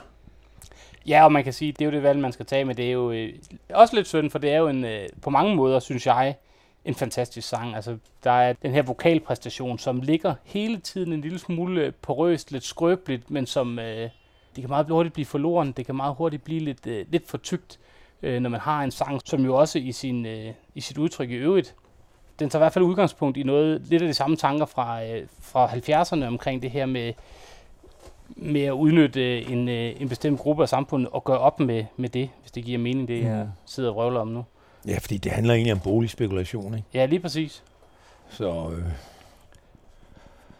[1.06, 2.86] Ja, og man kan sige, det er jo det valg, man skal tage, men det
[2.86, 3.32] er jo øh,
[3.74, 6.34] også lidt synd, for det er jo en, øh, på mange måder, synes jeg,
[6.84, 7.74] en fantastisk sang.
[7.76, 12.52] Altså, der er den her vokalpræstation, som ligger hele tiden en lille smule øh, porøst,
[12.52, 14.08] lidt skrøbeligt, men som øh,
[14.56, 17.38] det kan meget hurtigt blive forloren, det kan meget hurtigt blive lidt, øh, lidt for
[17.38, 17.78] tykt,
[18.22, 21.30] øh, når man har en sang, som jo også i, sin, øh, i sit udtryk
[21.30, 21.74] i øvrigt,
[22.38, 25.26] den tager i hvert fald udgangspunkt i noget, lidt af de samme tanker fra, øh,
[25.40, 27.12] fra 70'erne omkring det her med,
[28.28, 32.08] med at udnytte en, øh, en bestemt gruppe af samfundet og gøre op med, med
[32.08, 33.50] det, hvis det giver mening, det jeg Mm.
[33.66, 34.44] sidder og røvler om nu.
[34.88, 36.86] Ja, fordi det handler egentlig om boligspekulation, ikke?
[36.94, 37.62] Ja, lige præcis.
[38.28, 38.84] Så øh,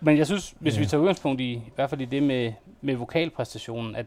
[0.01, 0.80] Men jeg synes, hvis Ja.
[0.80, 4.07] vi tager udgangspunkt i, i hvert fald i det med, med vokalpræstationen, at,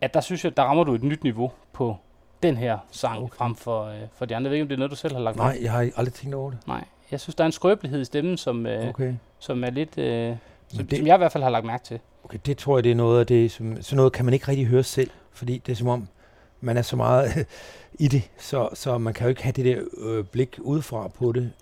[0.00, 1.96] at der synes jeg, der rammer du et nyt niveau på
[2.42, 3.36] den her sang, okay.
[3.36, 4.48] Frem for, øh, for de andre.
[4.48, 5.90] Jeg ved ikke, om det er noget, du selv har lagt nej, mærke jeg har
[5.96, 6.58] aldrig tænkt over det.
[6.66, 6.84] Nej.
[7.10, 9.14] Jeg synes, der er en skrøbelighed i stemmen, som, øh, okay.
[9.38, 9.98] Som er lidt...
[9.98, 10.36] Øh,
[10.68, 12.00] som, det, som jeg i hvert fald har lagt mærke til.
[12.24, 14.48] okay, det tror jeg, det er noget af det, som, sådan noget kan man ikke
[14.48, 16.08] rigtig høre selv, fordi det er som om,
[16.60, 17.46] man er så meget
[17.98, 21.32] i det, så, så man kan jo ikke have det der øh, blik udefra på
[21.32, 21.52] det.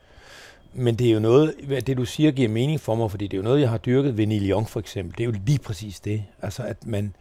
[0.75, 1.55] Men det er jo noget,
[1.87, 4.17] det du siger giver mening for mig, fordi det er jo noget, jeg har dyrket
[4.17, 5.19] ved Neil Young for eksempel.
[5.19, 6.25] Det er jo lige præcis det.
[6.43, 7.15] Altså at man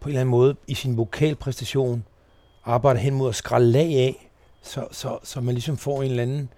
[0.00, 2.04] på en eller anden måde i sin vokalpræstation
[2.64, 4.30] arbejder hen mod at skralde lag af,
[4.62, 6.48] så, så, så man ligesom får en eller anden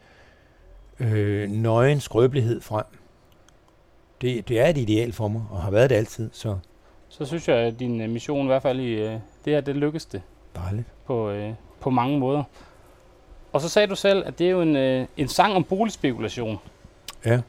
[1.01, 2.85] øh, nøgen skrøbelighed frem.
[4.21, 6.57] Det, det er et ideal for mig, og har været det altid, så
[7.09, 9.13] Så synes jeg, at din øh, mission i hvert fald i øh,
[9.45, 10.23] det her, det lykkedes det.
[10.57, 10.87] dejligt.
[11.07, 12.45] på, øh, på mange måder.
[13.53, 16.59] Og så sagde du selv, at det er jo en, øh, en sang om boligspekulation.
[17.25, 17.41] Ja.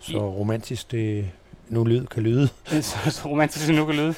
[0.00, 1.30] Så romantisk det
[1.68, 2.48] nu lyd kan lyde.
[2.82, 4.14] så, så romantisk det nu kan lyde.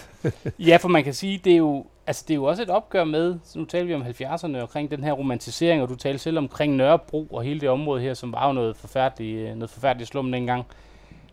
[0.59, 3.05] Ja, for man kan sige, det er jo, altså, det er jo også et opgør
[3.05, 6.39] med, så nu taler vi om 70'erne, omkring den her romantisering, og du talte selv
[6.39, 10.09] omkring Nørrebro og hele det område her, som var jo noget forfærdeligt, øh, noget forfærdeligt
[10.11, 10.65] slum dengang.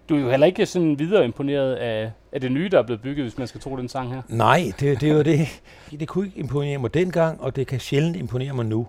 [0.10, 3.02] Du er jo heller ikke sådan videre imponeret af, af det nye, der er blevet
[3.02, 4.22] bygget, hvis man skal tro den sang her.
[4.28, 5.62] Nej, det, det er jo det.
[5.92, 8.88] Det kunne ikke imponere mig dengang, og det kan sjældent imponere mig nu.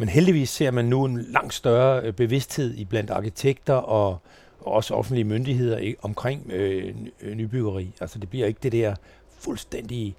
[0.00, 4.18] Men heldigvis ser man nu en langt større øh, bevidsthed i blandt arkitekter og,
[4.60, 7.92] og også offentlige myndigheder omkring øh, øh, nybyggeri.
[8.00, 8.94] Altså det bliver ikke det der
[9.38, 10.16] fuldstændig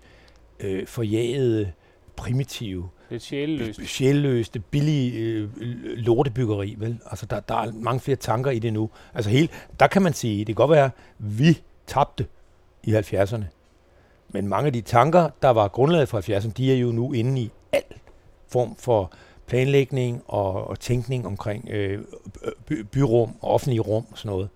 [0.59, 1.71] øh, forjagede,
[2.15, 3.81] primitive, Lidt sjæleløst.
[3.85, 5.49] sjælløste, billige øh,
[5.83, 6.99] lortebyggeri, vel?
[7.05, 8.89] Altså, der, der er mange flere tanker i det nu.
[9.13, 12.25] Altså, hele, der kan man sige, det kan godt være, at vi tabte
[12.83, 13.43] i 70'erne.
[14.29, 17.41] Men mange af de tanker, der var grundlaget for 70'erne, de er jo nu inde
[17.41, 17.83] i al
[18.47, 19.11] form for
[19.51, 21.99] planlægning og, og tænkning omkring øh,
[22.65, 24.49] by, byrum og offentlige rum og sådan noget.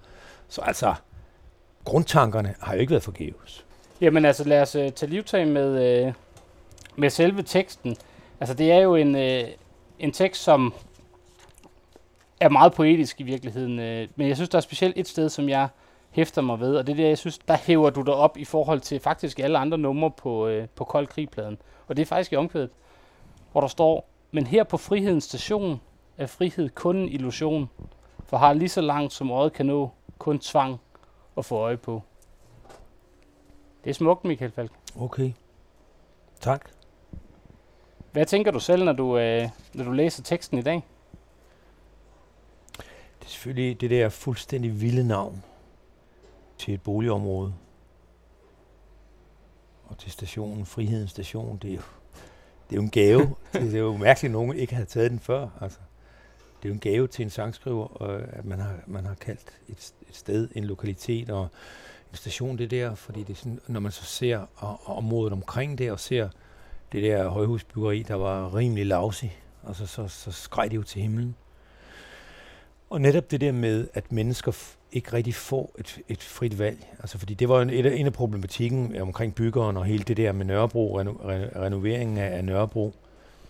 [0.48, 0.93] Så altså,
[1.84, 3.66] grundtankerne har jo ikke været forgæves.
[4.02, 6.14] Jamen altså, lad os øh, tage livtag med, øh,
[6.96, 7.96] med selve teksten.
[8.39, 9.43] Altså, det er jo en, øh,
[10.00, 10.74] en tekst, som
[12.39, 13.80] er meget poetisk i virkeligheden.
[13.80, 15.68] Øh, men jeg synes, der er specielt et sted, som jeg
[16.12, 18.46] hæfter mig ved, og det er der, jeg synes, der hæver du dig op i
[18.46, 21.58] forhold til faktisk alle andre numre på, øh, på Kold Krigpladen.
[21.88, 22.70] Og det er faktisk i omkvædet,
[23.52, 25.82] hvor der står, men her på Frihedens station
[26.18, 27.70] er frihed kun en illusion,
[28.26, 30.80] for har lige så langt som øjet kan nå, kun tvang
[31.38, 32.02] at få øje på.
[33.84, 34.72] Det er smukt, Michael Falk.
[35.00, 35.32] Okay.
[36.40, 36.70] Tak.
[38.12, 40.84] Hvad tænker du selv, når du, øh, når du læser teksten i dag?
[43.20, 45.44] Det er selvfølgelig det der fuldstændig vilde navn
[46.58, 47.54] til et boligområde.
[49.88, 51.82] Og til stationen, Frihedens Station, det er jo,
[52.70, 53.36] det er jo en gave.
[53.53, 55.47] det er jo mærkeligt, at nogen ikke havde taget den før.
[55.61, 55.80] Altså,
[56.57, 59.57] det er jo en gave til en sangskriver, øh, at man har, man har kaldt
[59.70, 61.47] et, et sted, en lokalitet og
[62.11, 65.34] en station det der, fordi det er sådan, når man så ser og, og området
[65.34, 66.30] omkring det, og ser
[66.91, 71.01] det der højhusbyggeri, der var rimelig lavsig, og så, så, så skreg det jo til
[71.01, 71.36] himlen.
[72.90, 76.88] Og netop det der med, at mennesker ikke rigtig får et, et frit valg.
[77.00, 80.32] Altså fordi det var en, et, en af problematikken omkring byggeren og hele det der
[80.32, 82.94] med Nørrebro, reno, re, renoveringen af, af Nørrebro,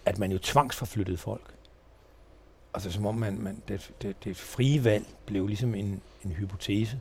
[0.05, 1.53] at man jo tvangsforflyttede folk.
[2.73, 6.99] Altså som om man, man det, det, det frie valg blev ligesom en, en hypotese.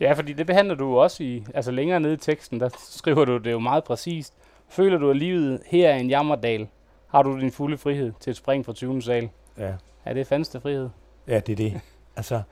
[0.00, 3.38] Ja, fordi det behandler du også i, altså længere nede i teksten, der skriver du
[3.38, 4.34] det jo meget præcist.
[4.68, 6.68] Føler du, at livet her er en jammerdal?
[7.06, 9.02] Har du din fulde frihed til et spring fra 20.
[9.02, 9.28] sal?
[9.58, 9.72] Ja,
[10.04, 10.88] Er det fandeste frihed?
[11.28, 11.80] Ja det er det.
[12.16, 12.42] altså,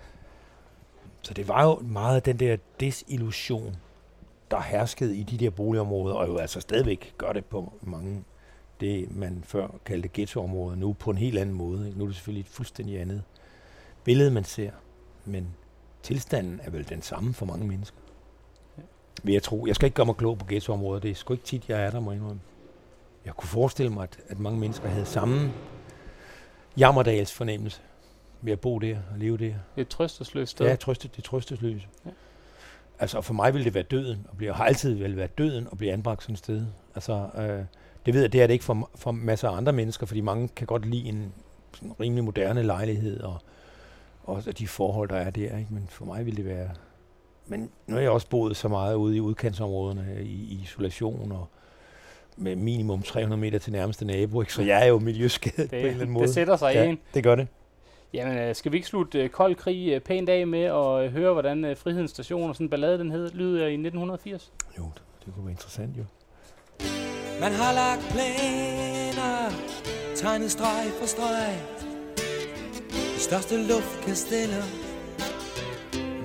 [1.22, 3.77] så det var jo meget den der desillusion,
[4.51, 8.25] der herskede i de der boligområder, og jo altså stadigvæk gør det på mange
[8.81, 11.87] det, man før kaldte ghettoområder, nu på en helt anden måde.
[11.87, 11.99] Ikke?
[11.99, 13.22] Nu er det selvfølgelig et fuldstændig andet
[14.05, 14.70] billede, man ser,
[15.25, 15.49] men
[16.03, 17.99] tilstanden er vel den samme for mange mennesker.
[19.22, 19.66] Vil jeg tro.
[19.66, 21.01] Jeg skal ikke gøre mig klog på ghettoområder.
[21.01, 22.41] Det er sgu ikke tit, jeg er der, må indrømme.
[23.25, 25.53] jeg kunne forestille mig, at, at mange mennesker havde samme
[26.77, 27.81] jammerdals fornemmelse
[28.45, 29.55] ved at bo der og leve der.
[29.76, 30.66] Et trøstesløst sted.
[30.66, 31.86] Ja, trøstet, det er trøstesløst.
[32.07, 32.11] Ja.
[32.99, 35.78] Altså for mig ville det være døden, og blive, har altid vel været døden at
[35.78, 36.66] blive anbragt sådan et sted.
[36.95, 37.64] Altså, øh,
[38.07, 40.49] det ved jeg, det er det ikke for, for masser af andre mennesker, fordi mange
[40.49, 41.32] kan godt lide en
[41.74, 43.38] sådan rimelig moderne lejlighed, og,
[44.24, 45.59] og de forhold, der er der.
[45.59, 45.66] Ikke?
[45.70, 46.70] Men for mig ville det være...
[47.47, 51.49] Men nu har jeg også boet så meget ude i udkantsområderne, i, i isolation, og
[52.36, 54.53] med minimum 300 meter til nærmeste nabo, ikke?
[54.53, 56.26] så jeg er jo miljøskadet Det, på en eller anden måde.
[56.26, 56.99] det sætter sig ja, en.
[57.14, 57.49] det gør det.
[58.15, 61.33] Jamen, øh, skal vi ikke slutte øh, kold krig øh, pænt af med at høre,
[61.33, 64.53] hvordan Frihedens Station og sådan en ballade, den hed, lyder i 1980?
[64.79, 66.05] Jo, det, det kunne være interessant jo.
[67.41, 69.51] Man har lagt planer,
[70.17, 71.61] tegnet streg for streg.
[72.91, 74.65] De største luftkasteller,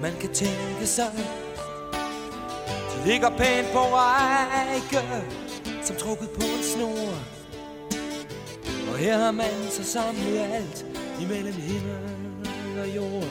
[0.02, 1.12] man kan tænke sig.
[2.92, 5.02] De ligger pænt på række,
[5.84, 7.12] som trukket på en snor.
[8.92, 10.89] Og her har man så samlet alt
[11.22, 13.30] imellem himmel og jord.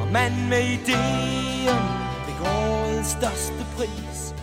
[0.00, 1.78] Og mand med ideen
[2.26, 4.34] fik årets største pris.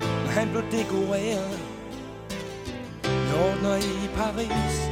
[0.00, 1.60] Og han blev dekoreret
[3.02, 4.90] med ordner i Paris.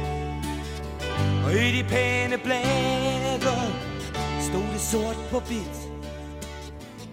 [1.45, 3.57] Og i de pæne blade
[4.41, 5.77] stod det sort på hvidt.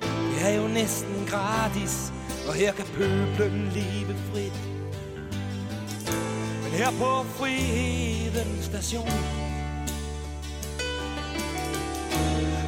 [0.01, 2.13] Det er jo næsten gratis,
[2.49, 4.53] og her kan pøblen leve frit.
[6.77, 9.09] Her på Friheden station.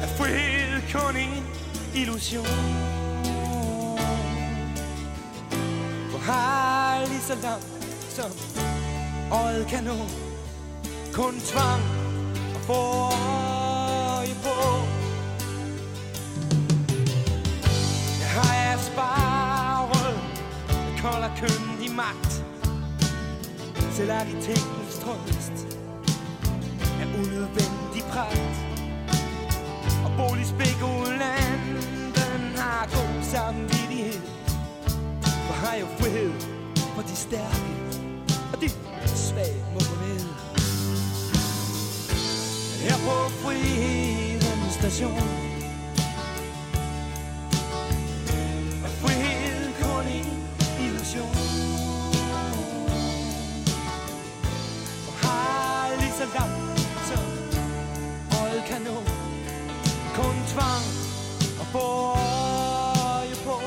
[0.01, 1.45] Er frihed kun en
[1.95, 2.45] illusion.
[6.11, 7.65] For har lige så langt
[8.09, 8.31] som
[9.31, 9.97] øjet kan nå.
[11.13, 11.81] Kun tvang
[12.55, 13.09] og få
[14.43, 14.55] på
[18.19, 19.69] Jeg har jeg sparet
[21.01, 22.48] kold og køn i magt.
[23.99, 25.57] Selv arkitektens trøst
[27.01, 28.57] er unødvendig pragt.
[30.05, 34.21] Og boligspekulanten har god samvittighed.
[35.21, 36.33] For har jo frihed
[36.95, 37.73] for de stærke.
[38.53, 38.69] Og de
[39.15, 40.25] svage må gå ned.
[42.83, 45.48] Her på frihedens station.
[56.33, 57.23] Langt som
[58.41, 58.81] øjet kan
[60.15, 60.85] Kun tvang
[61.59, 61.87] og få
[63.17, 63.57] øje på.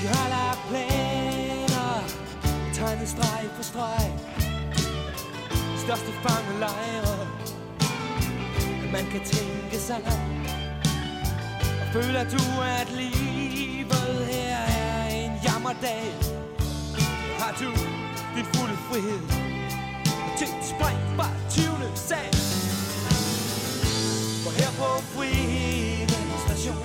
[0.00, 1.94] Vi har lagt planer.
[2.74, 4.06] Tegnet streg for streg.
[5.84, 7.28] Største fangelejre
[8.92, 10.00] Man kan tænke sig
[11.80, 12.42] Og føler du
[12.78, 14.26] at livet.
[14.26, 16.14] Her er en jammerdag.
[17.38, 18.03] Har du
[18.34, 19.20] din fulde frihed.
[20.38, 21.66] Til spring fra 20.
[21.94, 22.34] sal
[24.42, 26.76] For her på Friheden station.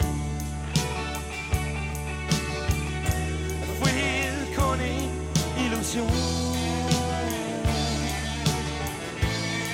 [3.61, 5.11] Er frihed kun en
[5.63, 6.11] illusion.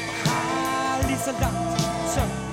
[0.10, 1.82] Og har lige så langt
[2.16, 2.45] som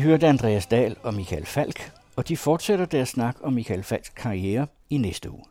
[0.00, 4.08] I hørte Andreas Dahl og Michael Falk, og de fortsætter deres snak om Michael Falks
[4.08, 5.44] karriere i næste uge.